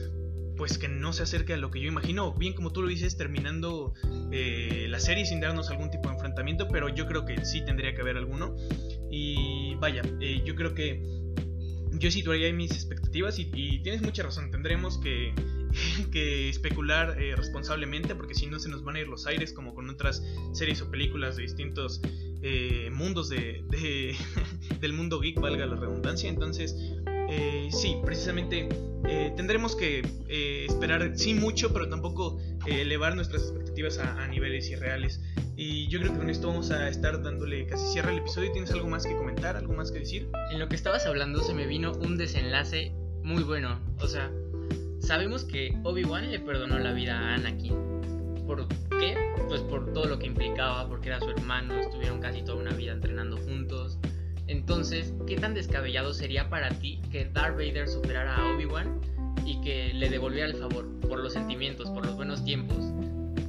pues 0.57 0.77
que 0.77 0.89
no 0.89 1.15
se 1.15 1.23
acerque 1.23 1.55
a 1.55 1.57
lo 1.57 1.71
que 1.71 1.81
yo 1.81 1.89
imagino, 1.89 2.35
bien 2.35 2.53
como 2.53 2.71
tú 2.71 2.83
lo 2.83 2.89
dices, 2.89 3.17
terminando 3.17 3.95
eh, 4.31 4.89
la 4.91 5.01
serie 5.01 5.25
sin 5.25 5.41
darnos 5.41 5.71
algún 5.71 5.91
tipo 5.91 6.11
de 6.11 6.17
enfrentamiento, 6.17 6.69
pero 6.69 6.91
yo 6.91 7.07
creo 7.07 7.25
que 7.25 7.47
sí 7.47 7.65
tendría 7.65 7.95
que 7.95 8.03
haber 8.03 8.19
alguno. 8.19 8.55
Y 9.11 9.75
vaya, 9.77 10.03
eh, 10.21 10.43
yo 10.45 10.55
creo 10.57 10.75
que 10.75 11.03
yo 12.01 12.11
situaría 12.11 12.53
mis 12.53 12.73
expectativas 12.73 13.39
y, 13.39 13.79
tienes 13.83 14.03
mucha 14.03 14.23
razón, 14.23 14.51
tendremos 14.51 14.99
que, 16.13 16.49
especular 16.49 17.21
eh, 17.21 17.37
responsablemente 17.37 18.17
porque 18.17 18.35
si 18.35 18.47
no 18.47 18.59
se 18.59 18.69
nos 18.69 18.83
van 18.83 18.97
a 18.97 19.01
ir 19.01 19.09
los 19.09 19.27
aires 19.27 19.53
como 19.53 19.75
con 19.75 19.89
otras 19.89 20.25
series 20.53 20.83
o 20.83 20.91
películas 20.91 21.37
de 21.37 21.43
distintos 21.43 22.01
eh, 22.43 22.91
mundos 22.91 23.29
de, 23.29 23.63
del 24.81 24.93
mundo 24.95 25.21
geek, 25.21 25.39
valga 25.39 25.67
la 25.67 25.77
redundancia. 25.77 26.29
Entonces, 26.29 26.75
eh, 27.31 27.69
sí, 27.71 27.97
precisamente 28.05 28.69
tendremos 29.37 29.75
que 29.75 30.03
esperar, 30.69 31.13
sí 31.17 31.35
mucho, 31.35 31.73
pero 31.73 31.89
tampoco 31.89 32.39
elevar 32.67 33.17
nuestras 33.17 33.43
expectativas 33.43 33.99
a 33.99 34.27
niveles 34.29 34.69
irreales. 34.69 35.21
Y 35.57 35.89
yo 35.89 36.01
creo 36.01 36.13
que 36.13 36.19
con 36.19 36.31
esto 36.31 36.49
vamos 36.49 36.71
a 36.71 36.89
estar 36.89 37.23
dándole 37.23 37.67
casi 37.67 37.87
cierre 37.93 38.13
al 38.13 38.19
episodio. 38.19 38.51
¿Tienes 38.51 38.71
algo 38.71 38.89
más 38.89 39.05
que 39.05 39.15
comentar, 39.15 39.57
algo 39.57 39.75
más 39.75 39.93
que 39.93 39.99
decir? 39.99 40.29
En 40.53 40.59
lo 40.59 40.69
que 40.69 40.75
estabas 40.75 41.05
hablando 41.05 41.43
se 41.43 41.53
me 41.53 41.67
vino 41.67 41.93
un 41.93 42.17
desenlace 42.17 42.93
muy 43.23 43.43
bueno. 43.43 43.79
O 43.99 44.09
sea, 44.09 44.31
sabemos 45.01 45.45
que 45.45 45.77
Obi-Wan 45.85 46.31
le 46.31 46.41
perdonó 46.41 46.79
la 46.79 46.93
vida 46.93 47.19
a 47.19 47.35
Anakin. 47.35 47.75
¿Por 48.47 48.69
qué? 48.69 49.17
Pues 49.49 49.61
por 49.61 49.93
todo 49.93 50.07
lo 50.07 50.19
que 50.19 50.27
implicaba, 50.27 50.89
porque 50.89 51.09
era 51.09 51.21
su 51.21 51.29
hermano, 51.29 51.75
estuvieron 51.75 52.21
casi 52.21 52.43
toda 52.43 52.57
una 52.57 52.73
vida 52.73 52.93
entrenando 52.93 53.37
juntos. 53.37 53.99
Entonces, 54.71 55.13
¿qué 55.27 55.35
tan 55.35 55.53
descabellado 55.53 56.15
sería 56.15 56.49
para 56.49 56.69
ti 56.69 57.01
que 57.11 57.25
Darth 57.25 57.57
Vader 57.57 57.89
superara 57.89 58.37
a 58.37 58.55
Obi-Wan 58.55 59.01
y 59.45 59.61
que 59.63 59.93
le 59.93 60.09
devolviera 60.09 60.47
el 60.47 60.55
favor 60.55 60.89
por 61.01 61.19
los 61.19 61.33
sentimientos, 61.33 61.91
por 61.91 62.07
los 62.07 62.15
buenos 62.15 62.45
tiempos? 62.45 62.77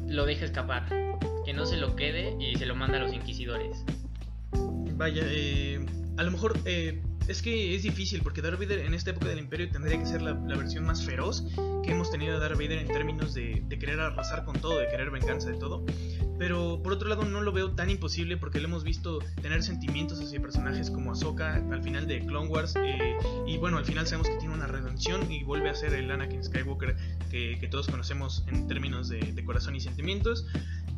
Lo 0.08 0.26
deje 0.26 0.46
escapar, 0.46 0.90
que 1.46 1.54
no 1.54 1.68
se 1.68 1.78
lo 1.78 1.96
quede 1.96 2.36
y 2.44 2.56
se 2.56 2.66
lo 2.66 2.76
manda 2.76 2.98
a 2.98 3.02
los 3.02 3.14
inquisidores. 3.14 3.86
Vaya, 4.96 5.22
eh, 5.28 5.86
a 6.18 6.24
lo 6.24 6.32
mejor 6.32 6.58
eh, 6.66 7.04
es 7.28 7.44
que 7.44 7.76
es 7.76 7.84
difícil 7.84 8.22
porque 8.24 8.42
Darth 8.42 8.60
Vader 8.60 8.80
en 8.80 8.96
esta 8.96 9.12
época 9.12 9.28
del 9.28 9.38
Imperio 9.38 9.70
tendría 9.70 10.00
que 10.00 10.08
ser 10.08 10.24
la, 10.24 10.34
versión 10.34 10.86
más 10.86 11.06
feroz 11.06 11.46
que 11.84 11.92
hemos 11.92 12.10
tenido 12.10 12.34
de 12.34 12.40
Darth 12.40 12.56
Vader 12.56 12.80
en 12.80 12.88
términos 12.88 13.36
de, 13.36 13.64
querer 13.70 14.00
arrasar 14.00 14.44
con 14.44 14.60
todo, 14.60 14.80
de 14.80 14.88
querer 14.88 15.12
venganza 15.12 15.52
de 15.52 15.58
todo. 15.60 15.86
Pero 16.42 16.82
por 16.82 16.94
otro 16.94 17.08
lado 17.08 17.24
no 17.24 17.42
lo 17.42 17.52
veo 17.52 17.74
tan 17.74 17.92
imposible 17.92 18.36
porque 18.36 18.60
lo 18.60 18.68
hemos 18.68 18.84
visto 18.84 19.20
tener 19.44 19.62
sentimientos 19.62 20.20
hacia 20.20 20.42
personajes 20.42 20.90
como 20.90 21.12
Ahsoka 21.12 21.54
al 21.54 21.84
final 21.84 22.08
de 22.08 22.26
Clone 22.26 22.50
Wars 22.50 22.74
eh, 22.78 23.16
y 23.46 23.60
bueno, 23.60 23.78
al 23.78 23.86
final 23.86 24.08
sabemos 24.08 24.28
que 24.28 24.38
tiene 24.38 24.56
una 24.56 24.66
redención 24.66 25.32
y 25.32 25.44
vuelve 25.44 25.70
a 25.70 25.76
ser 25.76 25.94
el 25.94 26.10
Anakin 26.10 26.44
Skywalker 26.44 26.98
que, 27.30 27.68
todos 27.70 27.86
conocemos 27.86 28.44
en 28.48 28.68
términos 28.68 29.08
de, 29.08 29.20
de 29.20 29.46
corazón 29.46 29.76
y 29.76 29.82
sentimientos. 29.82 30.48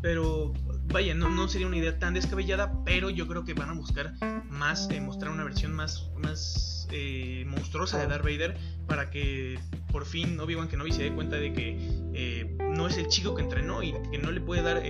Pero 0.01 0.53
vaya, 0.85 1.13
no, 1.13 1.29
no, 1.29 1.47
sería 1.47 1.67
una 1.67 1.77
idea 1.77 1.97
tan 1.99 2.13
descabellada, 2.13 2.83
pero 2.85 3.09
yo 3.09 3.27
creo 3.27 3.43
que 3.43 3.53
van 3.53 3.69
a 3.69 3.73
buscar 3.73 4.13
más, 4.49 4.89
eh, 4.91 5.01
mostrar 5.01 5.31
una 5.31 5.43
versión 5.43 5.73
más, 5.73 6.09
más 6.17 6.87
eh, 6.91 7.45
monstruosa 7.47 7.97
de 7.97 8.07
Darth 8.07 8.23
Vader 8.23 8.57
para 8.87 9.09
que 9.09 9.59
por 9.91 10.05
fin 10.05 10.39
Obi-Wan 10.39 10.67
Kenobi 10.67 10.91
se 10.91 11.03
dé 11.03 11.13
cuenta 11.13 11.37
de 11.37 11.53
que 11.53 11.77
eh, 12.13 12.57
no 12.59 12.87
es 12.87 12.97
el 12.97 13.07
chico 13.07 13.35
que 13.35 13.41
entrenó 13.41 13.81
y 13.83 13.93
que 14.11 14.17
no 14.17 14.31
le 14.31 14.41
puede 14.41 14.61
dar 14.61 14.83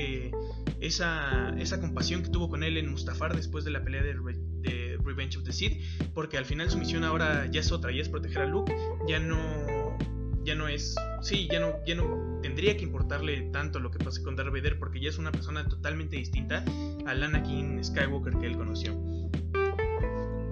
esa, 0.82 1.50
esa 1.58 1.80
compasión 1.80 2.24
que 2.24 2.30
tuvo 2.30 2.50
con 2.50 2.64
él 2.64 2.78
en 2.78 2.90
Mustafar 2.90 3.36
después 3.36 3.64
de 3.64 3.72
la 3.72 3.84
pelea 3.84 4.04
de, 4.04 4.14
de 4.14 4.98
Revenge 5.04 5.38
of 5.38 5.44
the 5.44 5.54
Sith, 5.54 5.80
porque 6.14 6.38
al 6.38 6.46
final 6.46 6.70
su 6.70 6.78
misión 6.78 7.04
ahora 7.04 7.46
ya 7.52 7.62
es 7.62 7.72
otra, 7.72 7.92
ya 7.92 8.02
es 8.02 8.10
proteger 8.10 8.44
a 8.44 8.46
Luke, 8.46 8.76
ya 9.08 9.20
no 9.20 9.83
ya 10.44 10.56
no 10.56 10.68
es, 10.68 10.96
sí, 11.22 11.48
ya 11.52 11.60
no, 11.60 11.74
ya 11.86 11.96
no 11.96 12.40
tendría 12.42 12.76
que 12.76 12.84
importarle 12.84 13.50
tanto 13.52 13.80
lo 13.80 13.92
que 13.92 14.00
pase 14.00 14.22
con 14.24 14.36
Darth 14.36 14.52
Vader 14.52 14.78
porque 14.78 15.00
ya 15.00 15.10
es 15.10 15.18
una 15.18 15.32
persona 15.32 15.68
totalmente 15.68 16.18
distinta 16.18 16.64
al 17.06 17.24
Anakin 17.24 17.84
Skywalker 17.84 18.38
que 18.40 18.48
él 18.48 18.58
conoció. 18.58 18.94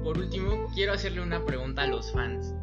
Por 0.04 0.18
último, 0.18 0.68
quiero 0.74 0.94
hacerle 0.94 1.22
una 1.22 1.46
pregunta 1.46 1.84
a 1.84 1.88
los 1.88 2.12
fans. 2.12 2.54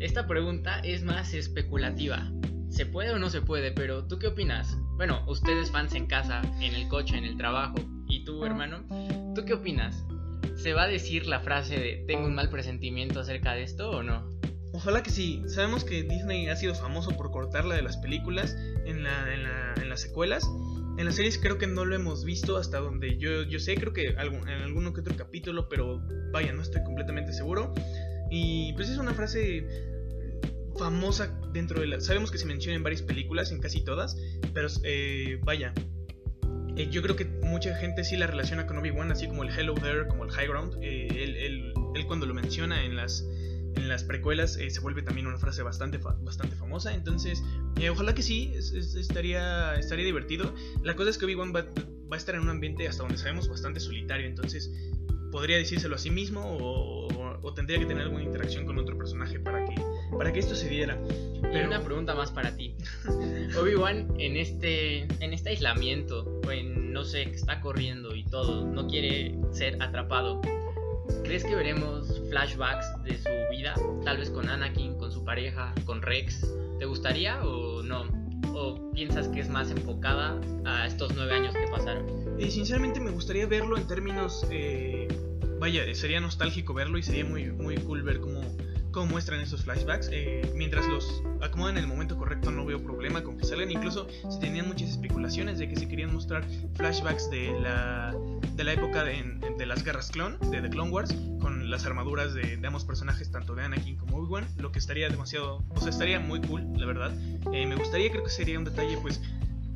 Esta 0.00 0.26
pregunta 0.26 0.80
es 0.80 1.04
más 1.04 1.34
especulativa. 1.34 2.30
¿Se 2.68 2.86
puede 2.86 3.10
o 3.10 3.18
no 3.18 3.30
se 3.30 3.42
puede? 3.42 3.70
Pero 3.72 4.04
¿tú 4.06 4.18
qué 4.18 4.28
opinas? 4.28 4.76
Bueno, 4.96 5.22
ustedes 5.26 5.70
fans 5.70 5.94
en 5.94 6.06
casa, 6.06 6.42
en 6.60 6.74
el 6.74 6.88
coche, 6.88 7.16
en 7.16 7.24
el 7.24 7.36
trabajo, 7.36 7.76
y 8.08 8.24
tú, 8.24 8.44
hermano, 8.44 8.84
¿tú 9.34 9.44
qué 9.44 9.54
opinas? 9.54 10.04
¿Se 10.56 10.72
va 10.72 10.84
a 10.84 10.88
decir 10.88 11.26
la 11.26 11.40
frase 11.40 11.78
de 11.78 12.04
tengo 12.06 12.26
un 12.26 12.34
mal 12.34 12.48
presentimiento 12.48 13.20
acerca 13.20 13.52
de 13.52 13.62
esto 13.62 13.90
o 13.90 14.02
no? 14.02 14.35
Ojalá 14.76 15.02
que 15.02 15.10
sí. 15.10 15.42
Sabemos 15.46 15.84
que 15.84 16.02
Disney 16.02 16.48
ha 16.48 16.56
sido 16.56 16.74
famoso 16.74 17.16
por 17.16 17.30
cortarla 17.30 17.74
de 17.74 17.82
las 17.82 17.96
películas 17.96 18.54
en, 18.84 19.02
la, 19.02 19.32
en, 19.32 19.42
la, 19.42 19.74
en 19.80 19.88
las 19.88 20.02
secuelas. 20.02 20.46
En 20.98 21.06
las 21.06 21.14
series 21.14 21.38
creo 21.38 21.56
que 21.56 21.66
no 21.66 21.86
lo 21.86 21.94
hemos 21.94 22.26
visto 22.26 22.58
hasta 22.58 22.78
donde 22.78 23.16
yo, 23.16 23.42
yo 23.44 23.58
sé, 23.58 23.74
creo 23.76 23.94
que 23.94 24.08
en 24.08 24.18
alguno 24.18 24.92
que 24.92 25.00
otro 25.00 25.16
capítulo, 25.16 25.70
pero 25.70 26.02
vaya, 26.30 26.52
no 26.52 26.60
estoy 26.60 26.84
completamente 26.84 27.32
seguro. 27.32 27.72
Y 28.30 28.74
pues 28.74 28.90
es 28.90 28.98
una 28.98 29.14
frase 29.14 29.66
famosa 30.78 31.40
dentro 31.54 31.80
de 31.80 31.86
la... 31.86 32.00
Sabemos 32.02 32.30
que 32.30 32.36
se 32.36 32.44
menciona 32.44 32.76
en 32.76 32.82
varias 32.82 33.00
películas, 33.00 33.52
en 33.52 33.60
casi 33.60 33.82
todas, 33.82 34.14
pero 34.52 34.68
eh, 34.84 35.40
vaya. 35.42 35.72
Eh, 36.76 36.88
yo 36.90 37.00
creo 37.00 37.16
que 37.16 37.24
mucha 37.24 37.74
gente 37.76 38.04
sí 38.04 38.18
la 38.18 38.26
relaciona 38.26 38.66
con 38.66 38.76
Obi-Wan, 38.76 39.10
así 39.10 39.26
como 39.26 39.42
el 39.42 39.48
Hello 39.48 39.72
There, 39.72 40.06
como 40.06 40.24
el 40.24 40.30
High 40.30 40.48
Ground. 40.48 40.76
Eh, 40.82 41.08
él, 41.46 41.72
cuando 42.06 42.26
lo 42.26 42.34
menciona 42.34 42.84
en 42.84 42.94
las 42.94 43.26
en 43.76 43.88
las 43.88 44.04
precuelas 44.04 44.56
eh, 44.56 44.70
se 44.70 44.80
vuelve 44.80 45.02
también 45.02 45.26
una 45.26 45.38
frase 45.38 45.62
bastante, 45.62 45.98
bastante 45.98 46.56
famosa. 46.56 46.94
Entonces, 46.94 47.42
eh, 47.80 47.90
ojalá 47.90 48.14
que 48.14 48.22
sí, 48.22 48.52
estaría, 48.54 49.74
estaría 49.76 50.04
divertido. 50.04 50.54
La 50.82 50.96
cosa 50.96 51.10
es 51.10 51.18
que 51.18 51.26
Obi-Wan 51.26 51.54
va, 51.54 51.66
a 52.10 52.16
estar 52.16 52.34
en 52.34 52.42
un 52.42 52.48
ambiente 52.48 52.88
hasta 52.88 53.02
donde 53.02 53.18
sabemos 53.18 53.48
bastante 53.48 53.80
solitario. 53.80 54.26
Entonces, 54.26 54.72
podría 55.30 55.58
decírselo 55.58 55.96
a 55.96 55.98
sí 55.98 56.10
mismo 56.10 56.42
o, 56.60 57.06
tendría 57.54 57.78
que 57.78 57.86
tener 57.86 58.02
alguna 58.02 58.22
interacción 58.22 58.66
con 58.66 58.76
otro 58.76 58.98
personaje 58.98 59.38
para 59.40 59.64
que, 59.64 59.74
para 60.18 60.30
que 60.30 60.40
esto 60.40 60.54
se 60.54 60.68
diera. 60.68 60.98
Pero... 61.40 61.68
una 61.68 61.82
pregunta 61.82 62.14
más 62.14 62.30
para 62.30 62.54
ti. 62.54 62.74
Obi-Wan 63.58 64.14
en 64.18 64.36
este, 64.36 65.02
en 65.24 65.32
este 65.32 65.50
aislamiento, 65.50 66.40
en, 66.50 66.92
no 66.92 67.04
sé, 67.04 67.24
que 67.24 67.36
está 67.36 67.60
corriendo 67.60 68.14
y 68.14 68.24
todo, 68.24 68.66
no 68.66 68.88
quiere 68.88 69.38
ser 69.52 69.80
atrapado. 69.80 70.42
¿Crees 71.24 71.44
que 71.44 71.54
veremos 71.54 72.20
flashbacks 72.30 72.86
de 73.04 73.18
su 73.18 73.30
vida? 73.50 73.74
Tal 74.04 74.18
vez 74.18 74.30
con 74.30 74.48
Anakin, 74.48 74.96
con 74.98 75.10
su 75.12 75.24
pareja, 75.24 75.74
con 75.84 76.02
Rex. 76.02 76.46
¿Te 76.78 76.84
gustaría 76.84 77.42
o 77.44 77.82
no? 77.82 78.04
¿O 78.54 78.90
piensas 78.92 79.28
que 79.28 79.40
es 79.40 79.48
más 79.48 79.70
enfocada 79.70 80.40
a 80.64 80.86
estos 80.86 81.14
nueve 81.14 81.34
años 81.34 81.54
que 81.54 81.66
pasaron? 81.70 82.06
Sinceramente 82.48 83.00
me 83.00 83.10
gustaría 83.10 83.46
verlo 83.46 83.76
en 83.76 83.86
términos... 83.86 84.46
Eh, 84.50 85.08
vaya, 85.58 85.82
sería 85.94 86.20
nostálgico 86.20 86.74
verlo 86.74 86.98
y 86.98 87.02
sería 87.02 87.24
muy, 87.24 87.50
muy 87.50 87.76
cool 87.78 88.02
ver 88.02 88.20
cómo 88.20 88.40
como 88.96 89.08
muestran 89.08 89.40
esos 89.40 89.62
flashbacks. 89.62 90.08
Eh, 90.10 90.50
mientras 90.54 90.86
los 90.86 91.22
acomodan 91.42 91.76
en 91.76 91.84
el 91.84 91.88
momento 91.88 92.16
correcto, 92.16 92.50
no 92.50 92.64
veo 92.64 92.82
problema 92.82 93.22
con 93.22 93.36
que 93.36 93.44
salgan. 93.44 93.70
Incluso 93.70 94.08
se 94.30 94.40
tenían 94.40 94.68
muchas 94.68 94.88
especulaciones 94.88 95.58
de 95.58 95.68
que 95.68 95.76
se 95.76 95.86
querían 95.86 96.14
mostrar 96.14 96.46
flashbacks 96.76 97.30
de 97.30 97.52
la, 97.60 98.16
de 98.56 98.64
la 98.64 98.72
época 98.72 99.04
de, 99.04 99.38
de 99.58 99.66
las 99.66 99.84
guerras 99.84 100.10
clon, 100.10 100.38
de 100.50 100.62
The 100.62 100.70
Clone 100.70 100.90
Wars, 100.90 101.14
con 101.40 101.70
las 101.70 101.84
armaduras 101.84 102.32
de, 102.32 102.56
de 102.56 102.66
ambos 102.66 102.84
personajes, 102.84 103.30
tanto 103.30 103.54
de 103.54 103.64
Anakin 103.64 103.96
como 103.96 104.16
Obi-Wan. 104.16 104.46
Lo 104.56 104.72
que 104.72 104.78
estaría 104.78 105.08
demasiado, 105.08 105.62
o 105.68 105.80
sea, 105.80 105.90
estaría 105.90 106.18
muy 106.20 106.40
cool, 106.40 106.66
la 106.76 106.86
verdad. 106.86 107.12
Eh, 107.52 107.66
me 107.66 107.76
gustaría, 107.76 108.10
creo 108.10 108.24
que 108.24 108.30
sería 108.30 108.58
un 108.58 108.64
detalle, 108.64 108.96
pues. 109.02 109.20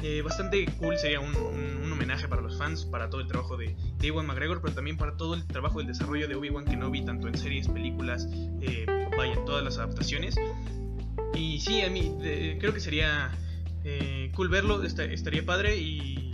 Eh, 0.02 0.22
bastante 0.22 0.64
cool 0.78 0.96
sería 0.96 1.20
un, 1.20 1.36
un, 1.36 1.92
homenaje 1.92 2.26
para 2.26 2.40
los 2.40 2.56
fans, 2.56 2.86
para 2.86 3.10
todo 3.10 3.20
el 3.20 3.26
trabajo 3.26 3.58
de, 3.58 3.76
de 3.98 4.06
Ewan 4.06 4.24
McGregor, 4.24 4.62
pero 4.62 4.72
también 4.72 4.96
para 4.96 5.18
todo 5.18 5.34
el 5.34 5.44
trabajo 5.46 5.76
del 5.76 5.88
desarrollo 5.88 6.26
de 6.26 6.36
Obi-Wan 6.36 6.64
Kenobi, 6.64 7.04
tanto 7.04 7.28
en 7.28 7.36
series, 7.36 7.68
películas, 7.68 8.26
eh, 8.62 8.86
vaya, 9.18 9.44
todas 9.44 9.62
las 9.62 9.76
adaptaciones. 9.76 10.36
Y 11.34 11.60
sí, 11.60 11.82
a 11.82 11.90
mí 11.90 12.16
creo 12.58 12.72
que 12.72 12.80
sería 12.80 13.30
eh, 13.84 14.30
cool 14.34 14.48
verlo, 14.48 14.82
estaría 14.82 15.44
padre 15.44 15.76
y, 15.76 16.29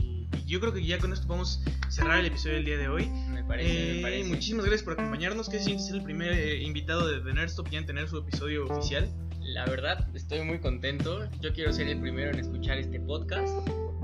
yo 0.46 0.60
creo 0.60 0.72
que 0.72 0.84
ya 0.84 0.98
con 0.98 1.12
esto 1.12 1.26
podemos 1.26 1.60
cerrar 1.88 2.20
el 2.20 2.26
episodio 2.26 2.54
del 2.54 2.64
día 2.64 2.76
de 2.78 2.88
hoy. 2.88 3.08
Me 3.08 3.42
parece, 3.44 4.20
eh, 4.20 4.24
Muchísimas 4.24 4.64
gracias 4.64 4.84
por 4.84 4.92
acompañarnos. 4.92 5.48
¿Qué 5.48 5.58
sientes 5.58 5.90
el 5.90 6.02
primer 6.02 6.32
eh, 6.32 6.62
invitado 6.62 7.08
de 7.08 7.20
The 7.20 7.34
Nerdstop 7.34 7.68
ya 7.68 7.78
en 7.78 7.86
tener 7.86 8.08
su 8.08 8.18
episodio 8.18 8.64
oficial? 8.66 9.08
La 9.40 9.66
verdad, 9.66 10.08
estoy 10.14 10.42
muy 10.42 10.60
contento. 10.60 11.28
Yo 11.40 11.52
quiero 11.52 11.72
ser 11.72 11.88
el 11.88 12.00
primero 12.00 12.30
en 12.30 12.38
escuchar 12.38 12.78
este 12.78 13.00
podcast. 13.00 13.54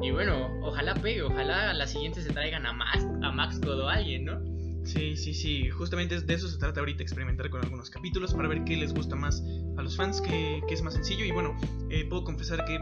Y 0.03 0.11
bueno, 0.11 0.51
ojalá 0.63 0.95
pegue, 0.95 1.23
ojalá 1.23 1.71
a 1.71 1.75
la 1.75 1.87
siguiente 1.87 2.23
se 2.23 2.33
traigan 2.33 2.67
a 2.67 2.73
Max, 2.73 3.07
a 3.23 3.31
Max 3.31 3.61
Godo 3.61 3.89
alguien, 3.89 4.25
¿no? 4.25 4.52
Sí, 4.85 5.17
sí, 5.17 5.35
sí. 5.35 5.71
Justamente 5.71 6.21
de 6.21 6.35
eso 6.35 6.49
se 6.49 6.59
trata 6.59 6.81
ahorita, 6.81 7.03
experimentar 7.03 7.51
con 7.51 7.63
algunos 7.63 7.91
capítulos 7.91 8.35
para 8.35 8.49
ver 8.49 8.65
qué 8.65 8.77
les 8.77 8.93
gusta 8.93 9.17
más 9.17 9.43
a 9.77 9.83
los 9.83 9.97
fans, 9.97 10.21
qué, 10.21 10.61
es 10.69 10.83
más 10.83 10.95
sencillo. 10.95 11.25
Y 11.25 11.31
bueno, 11.31 11.57
eh, 11.91 12.05
puedo 12.09 12.25
confesar 12.25 12.65
que 12.65 12.79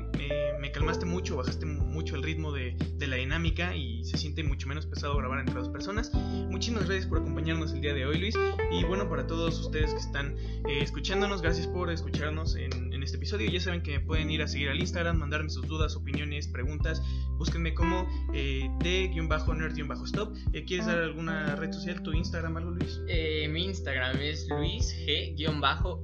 me 0.61 0.71
calmaste 0.73 1.07
mucho, 1.07 1.37
bajaste 1.37 1.67
mucho 1.67 2.17
el 2.17 2.23
ritmo 2.23 2.53
de, 2.53 2.77
la 2.99 3.17
dinámica 3.17 3.75
y 3.75 4.05
se 4.05 4.17
siente 4.19 4.45
mucho 4.45 4.69
menos 4.69 4.87
pesado 4.87 5.17
grabar 5.17 5.41
entre 5.41 5.55
dos 5.55 5.69
personas. 5.69 6.13
Muchísimas 6.15 6.85
gracias 6.85 7.07
por 7.07 7.19
acompañarnos 7.19 7.73
el 7.73 7.81
día 7.81 7.95
de 7.95 8.07
hoy, 8.07 8.19
Luis. 8.19 8.37
Y 8.71 8.85
bueno, 8.85 9.09
para 9.09 9.27
todos 9.27 9.59
ustedes 9.59 9.93
que 9.93 10.01
están 10.01 10.37
eh, 10.69 10.83
escuchándonos, 10.83 11.43
gracias 11.43 11.67
por 11.67 11.91
escucharnos 11.91 12.57
en, 12.57 12.90
este 13.03 13.17
episodio. 13.17 13.51
Ya 13.51 13.61
saben 13.61 13.83
que 13.83 13.99
me 13.99 14.01
pueden 14.01 14.31
ir 14.31 14.43
a 14.43 14.49
seguir 14.49 14.69
al 14.69 14.81
Instagram, 14.81 15.19
mandarme 15.19 15.51
sus 15.51 15.67
dudas, 15.67 15.97
opiniones, 15.97 16.49
preguntas. 16.49 17.03
Búsquenme 17.39 17.75
como 17.75 18.07
eh, 18.35 18.69
de-nerd-stop. 18.81 20.37
¿Quieres 20.67 20.87
dar 20.87 20.99
alguna 20.99 21.57
red 21.57 21.73
social? 21.73 22.03
tu 22.03 22.13
Instagram, 22.13 22.57
algo 22.57 22.71
Luis? 22.71 23.01
Eh, 23.09 23.49
mi 23.49 23.65
Instagram 23.65 24.17
es 24.21 24.49
luisg-mo. 24.49 26.03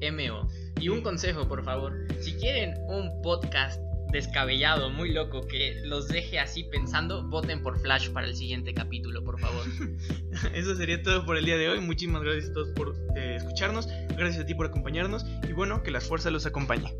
Y 0.81 0.89
un 0.89 1.03
consejo, 1.03 1.49
por 1.49 1.65
favor. 1.65 2.07
Si 2.21 2.35
quieren 2.35 2.75
un 2.89 3.23
podcast 3.23 3.81
descabellado, 4.11 4.91
muy 4.91 5.13
loco, 5.13 5.47
que 5.47 5.81
los 5.85 6.09
deje 6.09 6.39
así 6.39 6.65
pensando, 6.65 7.23
voten 7.29 7.63
por 7.63 7.79
Flash 7.81 8.11
para 8.11 8.27
el 8.27 8.37
siguiente 8.37 8.75
capítulo, 8.75 9.23
por 9.25 9.39
favor. 9.41 9.65
Eso 10.55 10.75
sería 10.77 11.03
todo 11.03 11.25
por 11.27 11.37
el 11.37 11.45
día 11.45 11.57
de 11.57 11.69
hoy. 11.69 11.81
Muchísimas 11.81 12.23
gracias 12.23 12.51
a 12.51 12.53
todos 12.55 12.69
por 12.71 12.97
eh, 13.17 13.37
escucharnos. 13.37 13.89
Gracias 14.17 14.45
a 14.45 14.47
ti 14.47 14.55
por 14.55 14.67
acompañarnos. 14.67 15.25
Y 15.49 15.53
bueno, 15.53 15.83
que 15.83 15.91
las 15.91 16.05
fuerzas 16.05 16.33
los 16.33 16.47
acompañe. 16.47 16.95